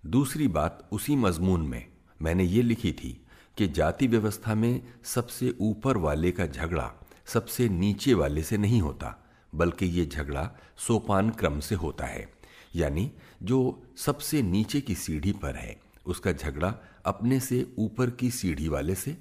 [0.06, 1.86] दूसरी बात उसी मजमून में
[2.22, 3.26] मैंने ये लिखी थी
[3.58, 6.92] कि जाति व्यवस्था में सबसे ऊपर वाले का झगड़ा
[7.26, 9.16] सबसे नीचे वाले से नहीं होता,
[9.54, 12.32] बल्कि ये झगड़ा सोपान क्रम से होता है।
[12.76, 13.10] यानी
[13.42, 16.74] जो सबसे नीचे की सीढ़ी पर है, उसका झगड़ा
[17.04, 19.16] अपने से ऊपर की सीढ़ी वाले से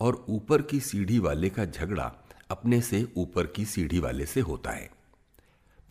[0.00, 2.12] और ऊपर की सीढ़ी वाले का झगड़ा
[2.50, 4.90] अपने से ऊपर की सीढ़ी वाले से होता है।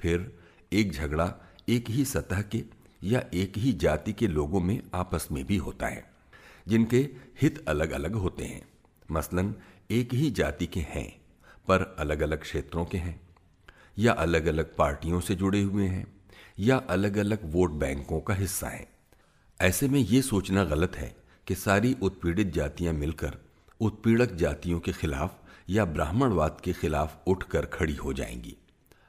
[0.04, 0.40] फिर
[0.74, 1.34] एक झगड़ा
[1.70, 2.64] एक ही सतह के
[3.04, 6.14] या एक ही जाति के लोगों में आपस में भी होता है,
[6.68, 7.10] जिनके
[7.42, 8.62] हित अलग अलग होते हैं।
[9.12, 9.56] मसलन,
[9.92, 11.22] एक ही जाति के हैं,
[11.68, 13.22] पर अलग अलग क्षेत्रों के हैं,
[14.00, 16.22] या अलग अलग पार्टियों से जुड़े हुए हैं,
[16.60, 18.88] या अलग अलग वोट बैंकों का हिस्सा हैं।
[19.62, 21.16] ऐसे में ये सोचना गलत है
[21.48, 23.38] कि सारी उत्पीड़ित जातियाँ मिलकर
[23.80, 25.40] उत्पीड़क जातियों के खिलाफ
[25.70, 28.58] या ब्राह्मणवाद के खिलाफ उठकर खड़ी हो जाएँगी।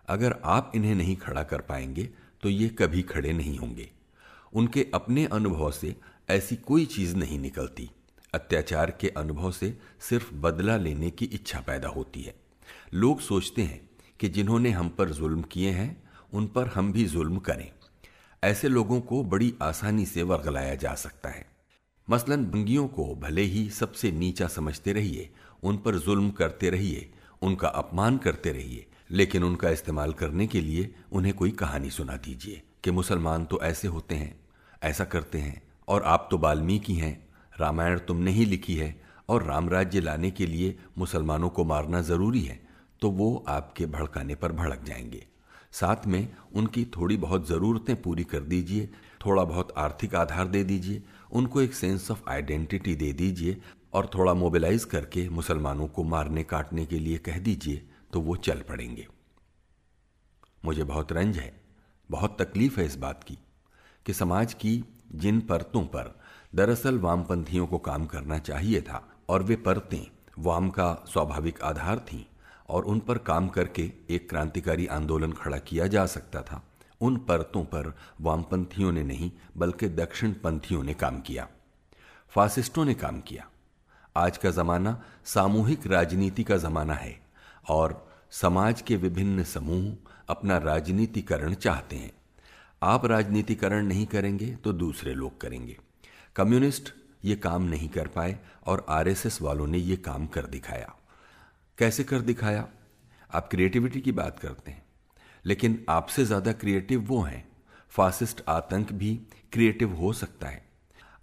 [0.09, 2.11] अगर आप इन्हें नहीं खड़ा कर पाएँगे
[2.43, 3.91] तो ये कभी खड़े नहीं होंगे।
[4.55, 5.97] उनके अपने अनुभव से
[6.29, 7.91] ऐसी कोई चीज़ नहीं निकलती।
[8.35, 12.35] अत्याचार के अनुभव से सिर्फ़ बदला लेने की इच्छा पैदा होती है।
[12.95, 13.91] लोग सोचते हैं
[14.21, 16.03] कि जिन्होंने हम पर जुल्म किए हैं,
[16.35, 17.73] उन पर हम भी जुल्म करें।
[18.45, 21.47] ऐसे लोगों को बड़ी आसानी से वर्गलाया जा सकता है।
[22.11, 25.31] मसलन बंगियों को भले ही सबसे नीचा समझते रहिए,
[25.63, 30.95] उन पर जुल्म करते रहिए, उनका अपमान करते रहिए लेकिन उनका इस्तेमाल करने के लिए
[31.13, 34.35] उन्हें कोई कहानी सुना दीजिए कि मुसलमान तो ऐसे होते हैं,
[34.83, 37.29] ऐसा करते हैं, और आप तो बाल्मीकि हैं,
[37.61, 38.95] रामायण तुमने ही लिखी है,
[39.29, 42.61] और राम राज्य लाने के लिए मुसलमानों को मारना ज़रूरी है
[43.03, 45.25] तो वो आपके भड़काने पर भड़क जाएँगे।
[45.73, 48.87] साथ में उनकी थोड़ी बहुत ज़रूरतें पूरी कर दीजिए,
[49.27, 51.03] थोड़ा बहुत आर्थिक आधार दे दीजिए,
[51.33, 53.57] उनको एक सेंस ऑफ़ आइडेंटिटी दे दीजिए,
[53.93, 57.83] और थोड़ा मोबिलाइज करके मुसलमानों को मारने काटने के लिए कह दीजिए।
[58.15, 59.07] तो वो चल पड़ेंगे।
[60.65, 61.61] मुझे बहुत रंज है,
[62.11, 63.39] बहुत तकलीफ़ है इस बात की
[64.07, 66.21] कि समाज की जिन परतों पर
[66.55, 70.07] दरअसल वामपंथियों को काम करना चाहिए था और वे परतें,
[70.39, 72.25] वाम का स्वाभाविक आधार थीं
[72.69, 76.63] और उन पर काम करके एक क्रांतिकारी आंदोलन खड़ा किया जा सकता था,
[77.01, 81.49] उन परतों पर वामपंथियों ने नहीं, बल्कि दक्षिण पंथियों ने काम किया।
[82.29, 83.49] फासिस्टों ने काम किया।
[84.17, 87.21] आज का जमाना सामूहिक राजनीति का जमाना है
[87.69, 88.04] और
[88.35, 92.11] समाज के विभिन्न समूह अपना राजनीतिकरण चाहते हैं।
[92.83, 95.77] आप राजनीतिकरण नहीं करेंगे तो दूसरे लोग करेंगे।
[96.37, 96.93] कम्युनिस्ट
[97.25, 100.93] ये काम नहीं कर पाए और आरएसएस वालों ने ये काम कर दिखाया।
[101.79, 102.67] कैसे कर दिखाया?
[103.31, 104.83] आप क्रिएटिविटी की बात करते हैं।
[105.45, 107.45] लेकिन आपसे ज़्यादा क्रिएटिव वो हैं।
[107.93, 109.15] फासिस्ट आतंक भी
[109.53, 110.63] क्रिएटिव हो सकता है।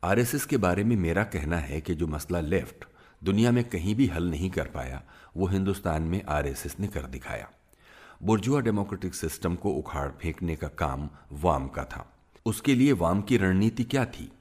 [0.04, 2.86] आरएसएस के बारे में मेरा कहना है कि जो मसला लेफ़्ट
[3.22, 5.02] दुनिया में कहीं भी हल नहीं कर पाया
[5.38, 7.50] वो हिंदुस्तान में आरएसएस ने कर दिखाया।
[8.24, 12.14] बुर्जुआ डेमोक्रेटिक सिस्टम को उखाड़ फेंकने का काम वाम का था।
[12.46, 14.32] उसके लिए वाम की रणनीति क्या थी?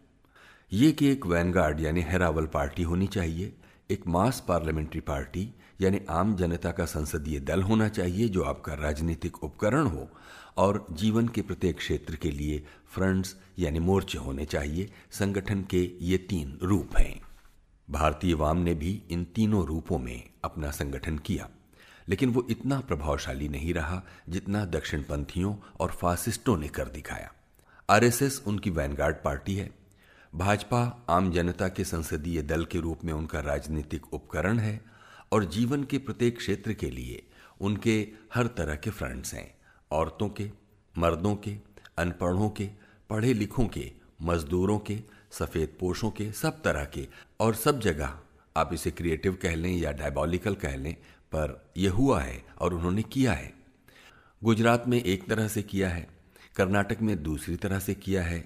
[0.73, 3.53] ये कि एक वैनगार्ड यानी हेरावल पार्टी होनी चाहिए,
[3.91, 5.49] एक मास पार्लियामेंट्री पार्टी
[5.81, 10.09] यानी आम जनता का संसदीय दल होना चाहिए जो आपका राजनीतिक उपकरण हो
[10.57, 12.63] और जीवन के प्रत्येक क्षेत्र के लिए
[12.95, 17.21] फ्रंट्स यानी मोर्चे होने चाहिए, संगठन के ये तीन रूप हैं।
[17.91, 21.49] भारतीय वाम ने भी इन तीनों रूपों में अपना संगठन किया।
[22.09, 27.33] लेकिन वो इतना प्रभावशाली नहीं रहा जितना दक्षिणपंथियों और फासिस्टों ने कर दिखाया।
[27.91, 29.71] आरएसएस उनकी वैनगार्ड पार्टी है।
[30.35, 34.85] भाजपा आम जनता के संसदीय दल के रूप में उनका राजनीतिक उपकरण है
[35.33, 37.27] और जीवन के प्रत्येक क्षेत्र के लिए
[37.61, 39.55] उनके हर तरह के फ्रंट्स हैं।
[39.91, 40.51] औरतों के,
[40.99, 41.57] मर्दों के,
[41.99, 42.71] अनपढ़ों के,
[43.11, 47.07] पढ़े लिखों के, मजदूरों के सफ़ेद पोषों के सब तरह के
[47.41, 48.19] और सब जगह।
[48.57, 50.95] आप इसे क्रिएटिव कह लें या डायबॉलिकल कह लें,
[51.33, 53.53] पर यह हुआ है और उन्होंने किया है।
[54.43, 56.07] गुजरात में एक तरह से किया है,
[56.57, 58.45] कर्नाटक में दूसरी तरह से किया है,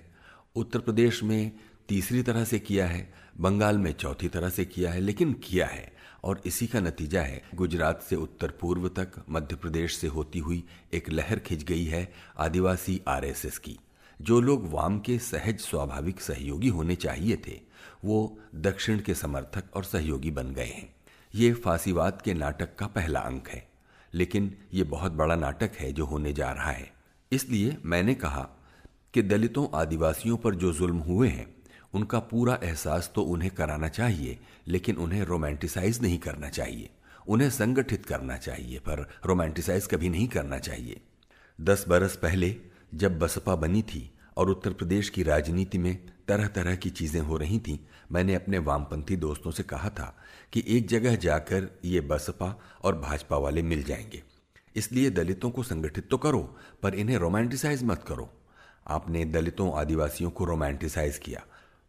[0.57, 1.53] उत्तर प्रदेश में
[1.89, 5.93] तीसरी तरह से किया है, बंगाल में चौथी तरह से किया है, लेकिन किया है
[6.25, 10.63] और इसी का नतीजा है। गुजरात से उत्तर पूर्व तक मध्य प्रदेश से होती हुई
[10.95, 13.79] एक लहर खिंच गई है आदिवासी आरएसएस की।
[14.23, 17.61] जो लोग वाम के सहज स्वाभाविक सहयोगी होने चाहिए थे,
[18.05, 20.95] वो दक्षिण के समर्थक और सहयोगी बन गए हैं।
[21.35, 23.67] ये फांसीवाद के नाटक का पहला अंक है,
[24.13, 26.93] लेकिन ये बहुत बड़ा नाटक है जो होने जा रहा है।
[27.33, 28.49] इसलिए मैंने कहा
[29.15, 31.47] कि दलितों आदिवासियों पर जो जुल्म हुए हैं,
[31.95, 34.39] उनका पूरा एहसास तो उन्हें कराना चाहिए,
[34.69, 36.91] लेकिन उन्हें रोमांटिसाइज नहीं करना चाहिए।
[37.29, 41.01] उन्हें संगठित करना चाहिए, पर रोमांटिसाइज कभी नहीं करना चाहिए।
[41.61, 42.57] दस बरस पहले
[42.95, 47.37] जब बसपा बनी थी और उत्तर प्रदेश की राजनीति में तरह तरह की चीज़ें हो
[47.37, 47.79] रही थीं,
[48.13, 50.17] मैंने अपने वामपंथी दोस्तों से कहा था
[50.53, 54.23] कि एक जगह जाकर ये बसपा और भाजपा वाले मिल जाएँगे।
[54.77, 58.31] इसलिए दलितों को संगठित तो करो, पर इन्हें रोमांटिसाइज मत करो।
[58.89, 61.45] आपने दलितों आदिवासियों को रोमांटिसाइज किया।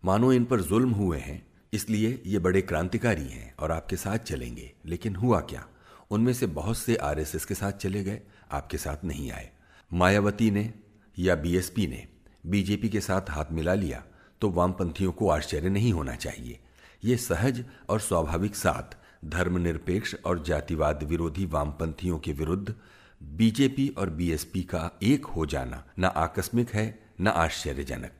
[0.05, 4.73] मानो इन पर जुल्म हुए हैं। इसलिए ये बड़े क्रांतिकारी हैं और आपके साथ चलेंगे।
[4.85, 5.67] लेकिन हुआ क्या?
[6.11, 9.49] उनमें से बहुत से आरएसएस के साथ चले गए, आपके साथ नहीं आए।
[9.93, 10.73] मायावती ने
[11.19, 12.07] या बीएसपी ने
[12.45, 14.03] बीजेपी के साथ हाथ मिला लिया
[14.41, 16.59] तो वामपंथियों को आश्चर्य नहीं होना चाहिए।
[17.03, 22.75] ये सहज और स्वाभाविक साथ धर्मनिरपेक्ष और जातिवाद विरोधी वामपंथियों के विरुद्ध
[23.23, 28.11] बीजेपी और बीएसपी का एक हो जाना न आकस्मिक है, न आश्चर्यजनक।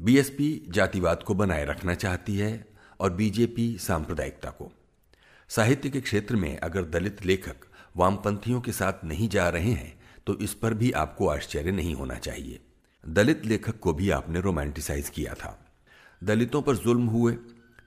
[0.00, 2.68] बीएसपी जातिवाद को बनाए रखना चाहती है
[3.00, 4.72] और बीजेपी सांप्रदायिकता को।
[5.48, 9.95] साहित्य के क्षेत्र में अगर दलित लेखक वामपंथियों के साथ नहीं जा रहे हैं
[10.26, 12.60] तो इस पर भी आपको आश्चर्य नहीं होना चाहिए।
[13.08, 15.66] दलित लेखक को भी आपने रोमांटिसाइज किया था।
[16.24, 17.36] दलितों पर जुल्म हुए,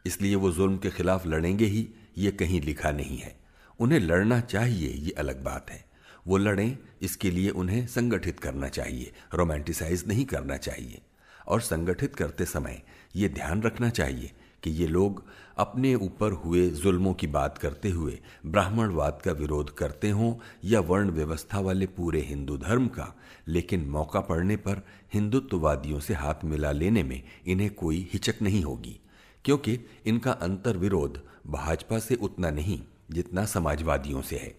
[0.05, 3.39] इसलिए वो जुल्म के खिलाफ लड़ेंगे ही, ये कहीं लिखा नहीं है।
[3.79, 5.85] उन्हें लड़ना चाहिए, ये अलग बात है।
[6.27, 11.01] वो लड़ें, इसके लिए उन्हें संगठित करना चाहिए, रोमांटिसाइज नहीं करना चाहिए।
[11.47, 12.83] और संगठित करते समय
[13.15, 14.31] ये ध्यान रखना चाहिए
[14.63, 15.25] कि ये लोग
[15.59, 20.33] अपने ऊपर हुए जुल्मों की बात करते हुए ब्राह्मणवाद का विरोध करते हों
[20.65, 23.13] या वर्ण व्यवस्था वाले पूरे हिंदू धर्म का,
[23.47, 24.81] लेकिन मौका पड़ने पर
[25.13, 28.99] हिंदुत्ववादियों से हाथ मिला लेने में इन्हें कोई हिचक नहीं होगी,
[29.45, 32.79] क्योंकि इनका अंतर विरोध भाजपा से उतना नहीं
[33.11, 34.55] जितना समाजवादियों से है।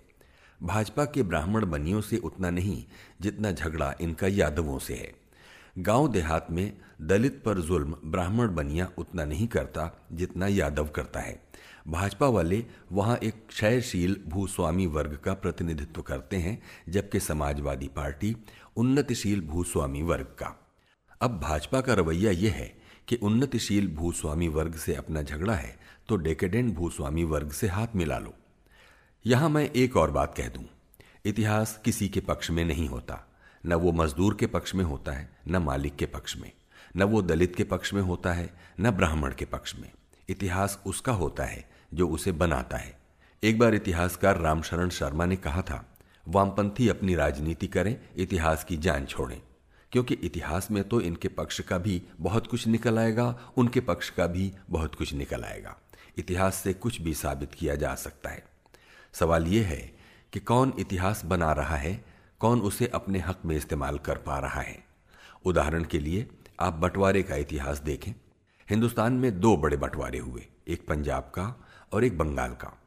[0.60, 2.82] भाजपा के ब्राह्मण बनियों से उतना नहीं
[3.20, 5.12] जितना झगड़ा इनका यादवों से है।
[5.78, 11.40] गाँव देहात में दलित पर जुल्म ब्राह्मण बनिया उतना नहीं करता जितना यादव करता है।
[11.88, 18.36] भाजपा वाले वहाँ एक क्षयशील भूस्वामी वर्ग का प्रतिनिधित्व करते हैं, जबकि समाजवादी पार्टी
[18.76, 20.56] उन्नतिशील भूस्वामी वर्ग का।
[21.20, 22.72] अब भाजपा का रवैया यह है
[23.08, 25.78] कि उन्नतिशील भूस्वामी वर्ग से अपना झगड़ा है
[26.08, 28.34] तो डेकेडेंट भूस्वामी वर्ग से हाथ मिला लो।
[29.26, 30.64] यहाँ मैं एक और बात कह दूँ।
[31.24, 33.26] इतिहास किसी के पक्ष में नहीं होता।
[33.66, 36.50] न वो मजदूर के पक्ष में होता है, न मालिक के पक्ष में।
[36.96, 39.90] न वो दलित के पक्ष में होता है, न ब्राह्मण के पक्ष में।
[40.28, 43.00] इतिहास उसका होता है, जो उसे बनाता है।
[43.44, 45.96] एक बार इतिहासकार रामशरण शर्मा ने कहा था,
[46.28, 49.42] वामपंथी अपनी राजनीति करें, इतिहास की जान छोड़ें।
[49.92, 54.26] क्योंकि इतिहास में तो इनके पक्ष का भी बहुत कुछ निकल आएगा, उनके पक्ष का
[54.26, 55.76] भी बहुत कुछ निकल आएगा।
[56.18, 58.44] इतिहास से कुछ भी साबित किया जा सकता है।
[59.12, 59.96] सवाल यह है
[60.32, 62.04] कि कौन इतिहास बना रहा है,
[62.38, 64.84] कौन उसे अपने हक में इस्तेमाल कर पा रहा है?
[65.44, 66.28] उदाहरण के लिए
[66.60, 68.12] आप बंटवारे का इतिहास देखें।
[68.70, 72.82] हिंदुस्तान में दो बड़े बंटवारे हुए, एक पंजाब का और एक बंगाल का।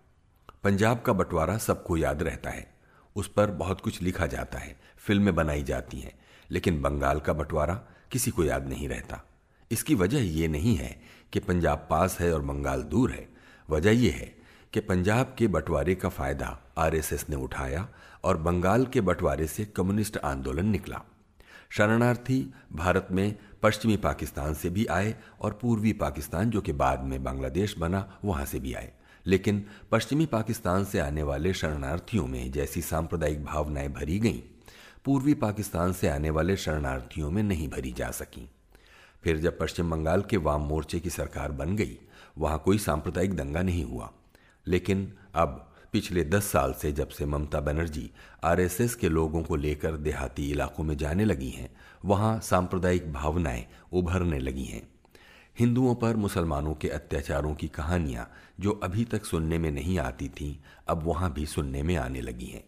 [0.64, 2.74] पंजाब का बंटवारा सबको याद रहता है।
[3.16, 6.14] उस पर बहुत कुछ लिखा जाता है, फ़िल्में बनाई जाती हैं,
[6.52, 7.74] लेकिन बंगाल का बंटवारा
[8.12, 9.24] किसी को याद नहीं रहता।
[9.72, 11.02] इसकी वजह यह नहीं है
[11.34, 13.30] कि पंजाब पास है और बंगाल दूर है।
[13.70, 14.36] वजह यह है
[14.74, 17.90] कि पंजाब के बंटवारे का फ़ायदा आरएसएस ने उठाया
[18.24, 21.02] और बंगाल के बंटवारे से कम्युनिस्ट आंदोलन निकला।
[21.70, 27.24] शरणार्थी भारत में पश्चिमी पाकिस्तान से भी आए और पूर्वी पाकिस्तान, जो कि बाद में
[27.24, 28.92] बांग्लादेश बना, वहाँ से भी आए।
[29.26, 34.40] लेकिन पश्चिमी पाकिस्तान से आने वाले शरणार्थियों में जैसी सांप्रदायिक भावनाएँ भरी गईं,
[35.06, 38.50] पूर्वी पाकिस्तान से आने वाले शरणार्थियों में नहीं भरी जा सकी।
[39.24, 41.98] फिर जब पश्चिम बंगाल के वाम मोर्चे की सरकार बन गई,
[42.38, 44.12] वहाँ कोई सांप्रदायिक दंगा नहीं हुआ।
[44.68, 48.12] लेकिन अब पिछले दस साल से जब से ममता बनर्जी,
[48.44, 51.76] आरएसएस के लोगों को लेकर देहाती इलाकों में जाने लगी हैं
[52.06, 54.88] वहाँ सांप्रदायिक भावनाएँ उभरने लगी हैं।
[55.60, 60.64] हिंदुओं पर मुसलमानों के अत्याचारों की कहानियाँ जो अभी तक सुनने में नहीं आती थीं,
[60.88, 62.64] अब वहाँ भी सुनने में आने लगी हैं।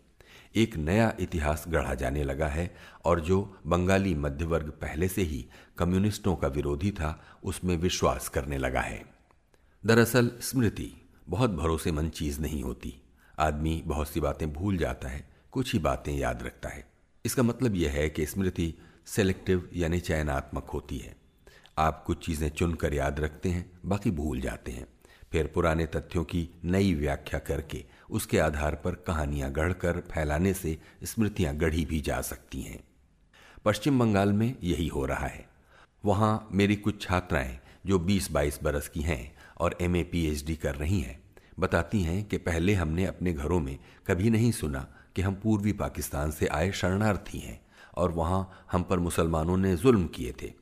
[0.55, 2.75] एक नया इतिहास गढ़ा जाने लगा है
[3.05, 8.81] और जो बंगाली मध्यवर्ग पहले से ही कम्युनिस्टों का विरोधी था, उसमें विश्वास करने लगा
[8.81, 9.05] है।
[9.85, 10.93] दरअसल स्मृति
[11.29, 13.01] बहुत भरोसेमंद चीज़ नहीं होती।
[13.39, 16.87] आदमी बहुत सी बातें भूल जाता है, कुछ ही बातें याद रखता है।
[17.25, 18.75] इसका मतलब यह है कि स्मृति
[19.07, 21.15] सेलेक्टिव यानी चयनात्मक होती है।
[21.77, 24.87] आप कुछ चीज़ें चुनकर याद रखते हैं, बाकी भूल जाते हैं।
[25.31, 31.55] फिर पुराने तथ्यों की नई व्याख्या करके उसके आधार पर कहानियाँ गढ़कर फैलाने से स्मृतियाँ
[31.55, 32.83] गढ़ी भी जा सकती हैं।
[33.65, 35.49] पश्चिम बंगाल में यही हो रहा है।
[36.05, 41.23] वहाँ मेरी कुछ छात्राएँ जो 20-22 बरस की हैं और एमए, पीएचडी कर रही हैं,
[41.59, 46.31] बताती हैं कि पहले हमने अपने घरों में कभी नहीं सुना कि हम पूर्वी पाकिस्तान
[46.31, 47.64] से आए शरणार्थी हैं।
[47.97, 50.53] और वहाँ हम पर मुसलमानों ने जुल्म किए थे।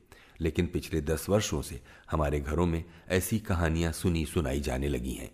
[0.41, 1.81] लेकिन पिछले दस वर्षों से
[2.11, 5.31] हमारे घरों में ऐसी कहानियाँ सुनी सुनाई जाने लगी हैं।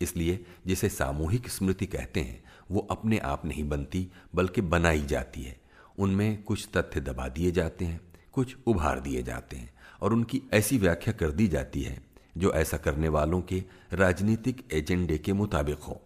[0.00, 5.60] इसलिए जिसे सामूहिक स्मृति कहते हैं, वो अपने आप नहीं बनती, बल्कि बनाई जाती है।
[5.98, 8.00] उनमें कुछ तथ्य दबा दिए जाते हैं,
[8.32, 12.04] कुछ उभार दिए जाते हैं और उनकी ऐसी व्याख्या कर दी जाती है,
[12.36, 16.02] जो ऐसा करने वालों के राजनीतिक एजेंडे के मुताबिक हो।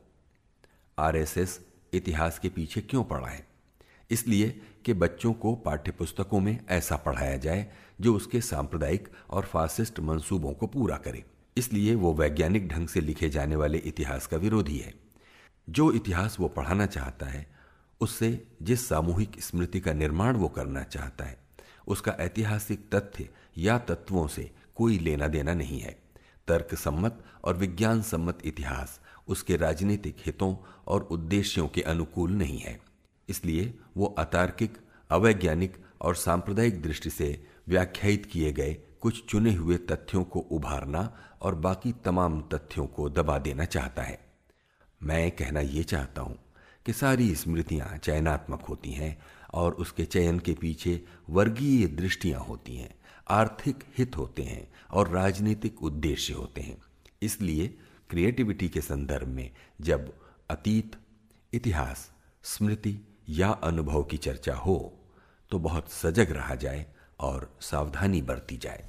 [0.99, 3.47] आरएसएस इतिहास के पीछे क्यों पड़ा है
[4.11, 10.53] इसलिए कि बच्चों को पाठ्यपुस्तकों में ऐसा पढ़ाया जाए जो उसके सांप्रदायिक और फासिस्ट मंसूबों
[10.53, 11.25] को पूरा करे।
[11.57, 14.95] इसलिए वो वैज्ञानिक ढंग से लिखे जाने वाले इतिहास का विरोधी है।
[15.71, 17.47] जो इतिहास वो पढ़ाना चाहता है,
[18.01, 21.39] उससे जिस सामूहिक स्मृति का निर्माण वो करना चाहता है,
[21.87, 23.29] उसका ऐतिहासिक तथ्य
[23.59, 25.99] या तत्वों से कोई लेना देना नहीं है।
[26.49, 30.57] तर्क सम्मत और विज्ञान सम्मत इतिहास उसके राजनीतिक हितों
[30.87, 32.88] और उद्देश्यों के अनुकूल नहीं है।
[33.29, 34.79] इसलिए वो अतार्किक,
[35.11, 41.03] अवैज्ञानिक और सांप्रदायिक दृष्टि से व्याख्यायित किए गए कुछ चुने हुए तथ्यों को उभारना
[41.43, 44.19] और बाकी तमाम तथ्यों को दबा देना चाहता है।
[45.03, 46.39] मैं कहना यह चाहता हूँ
[46.87, 49.17] कि सारी स्मृतियाँ चयनात्मक होती हैं
[49.55, 52.95] और उसके चयन के पीछे वर्गीय दृष्टियाँ होती हैं,
[53.29, 56.77] आर्थिक हित होते हैं और राजनीतिक उद्देश्य होते हैं।
[57.23, 57.67] इसलिए
[58.11, 59.51] क्रिएटिविटी के संदर्भ में
[59.81, 60.13] जब
[60.51, 60.97] अतीत,
[61.53, 62.11] इतिहास,
[62.43, 62.99] स्मृति
[63.29, 64.99] या अनुभव की चर्चा हो
[65.51, 66.87] तो बहुत सजग रहा जाए
[67.21, 68.85] और सावधानी बरती जाए।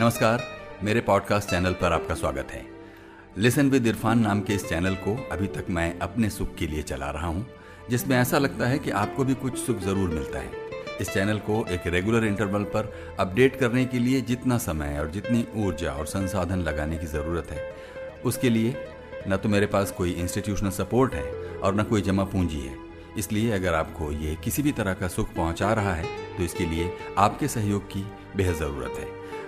[0.00, 0.42] नमस्कार,
[0.82, 2.73] मेरे पॉडकास्ट चैनल पर आपका स्वागत है।
[3.38, 6.82] लिसन विद इरफान नाम के इस चैनल को अभी तक मैं अपने सुख के लिए
[6.82, 7.46] चला रहा हूँ,
[7.90, 10.50] जिसमें ऐसा लगता है कि आपको भी कुछ सुख ज़रूर मिलता है।
[11.00, 15.44] इस चैनल को एक रेगुलर इंटरवल पर अपडेट करने के लिए जितना समय और जितनी
[15.56, 17.60] ऊर्जा और संसाधन लगाने की ज़रूरत है।
[18.24, 18.74] उसके लिए
[19.28, 21.24] न तो मेरे पास कोई इंस्टीट्यूशनल सपोर्ट है
[21.58, 22.76] और न कोई जमा पूंजी है।
[23.18, 26.06] इसलिए अगर आपको ये किसी भी तरह का सुख पहुँचा रहा है
[26.36, 28.06] तो इसके लिए आपके सहयोग की
[28.36, 29.08] बेहद ज़रूरत है।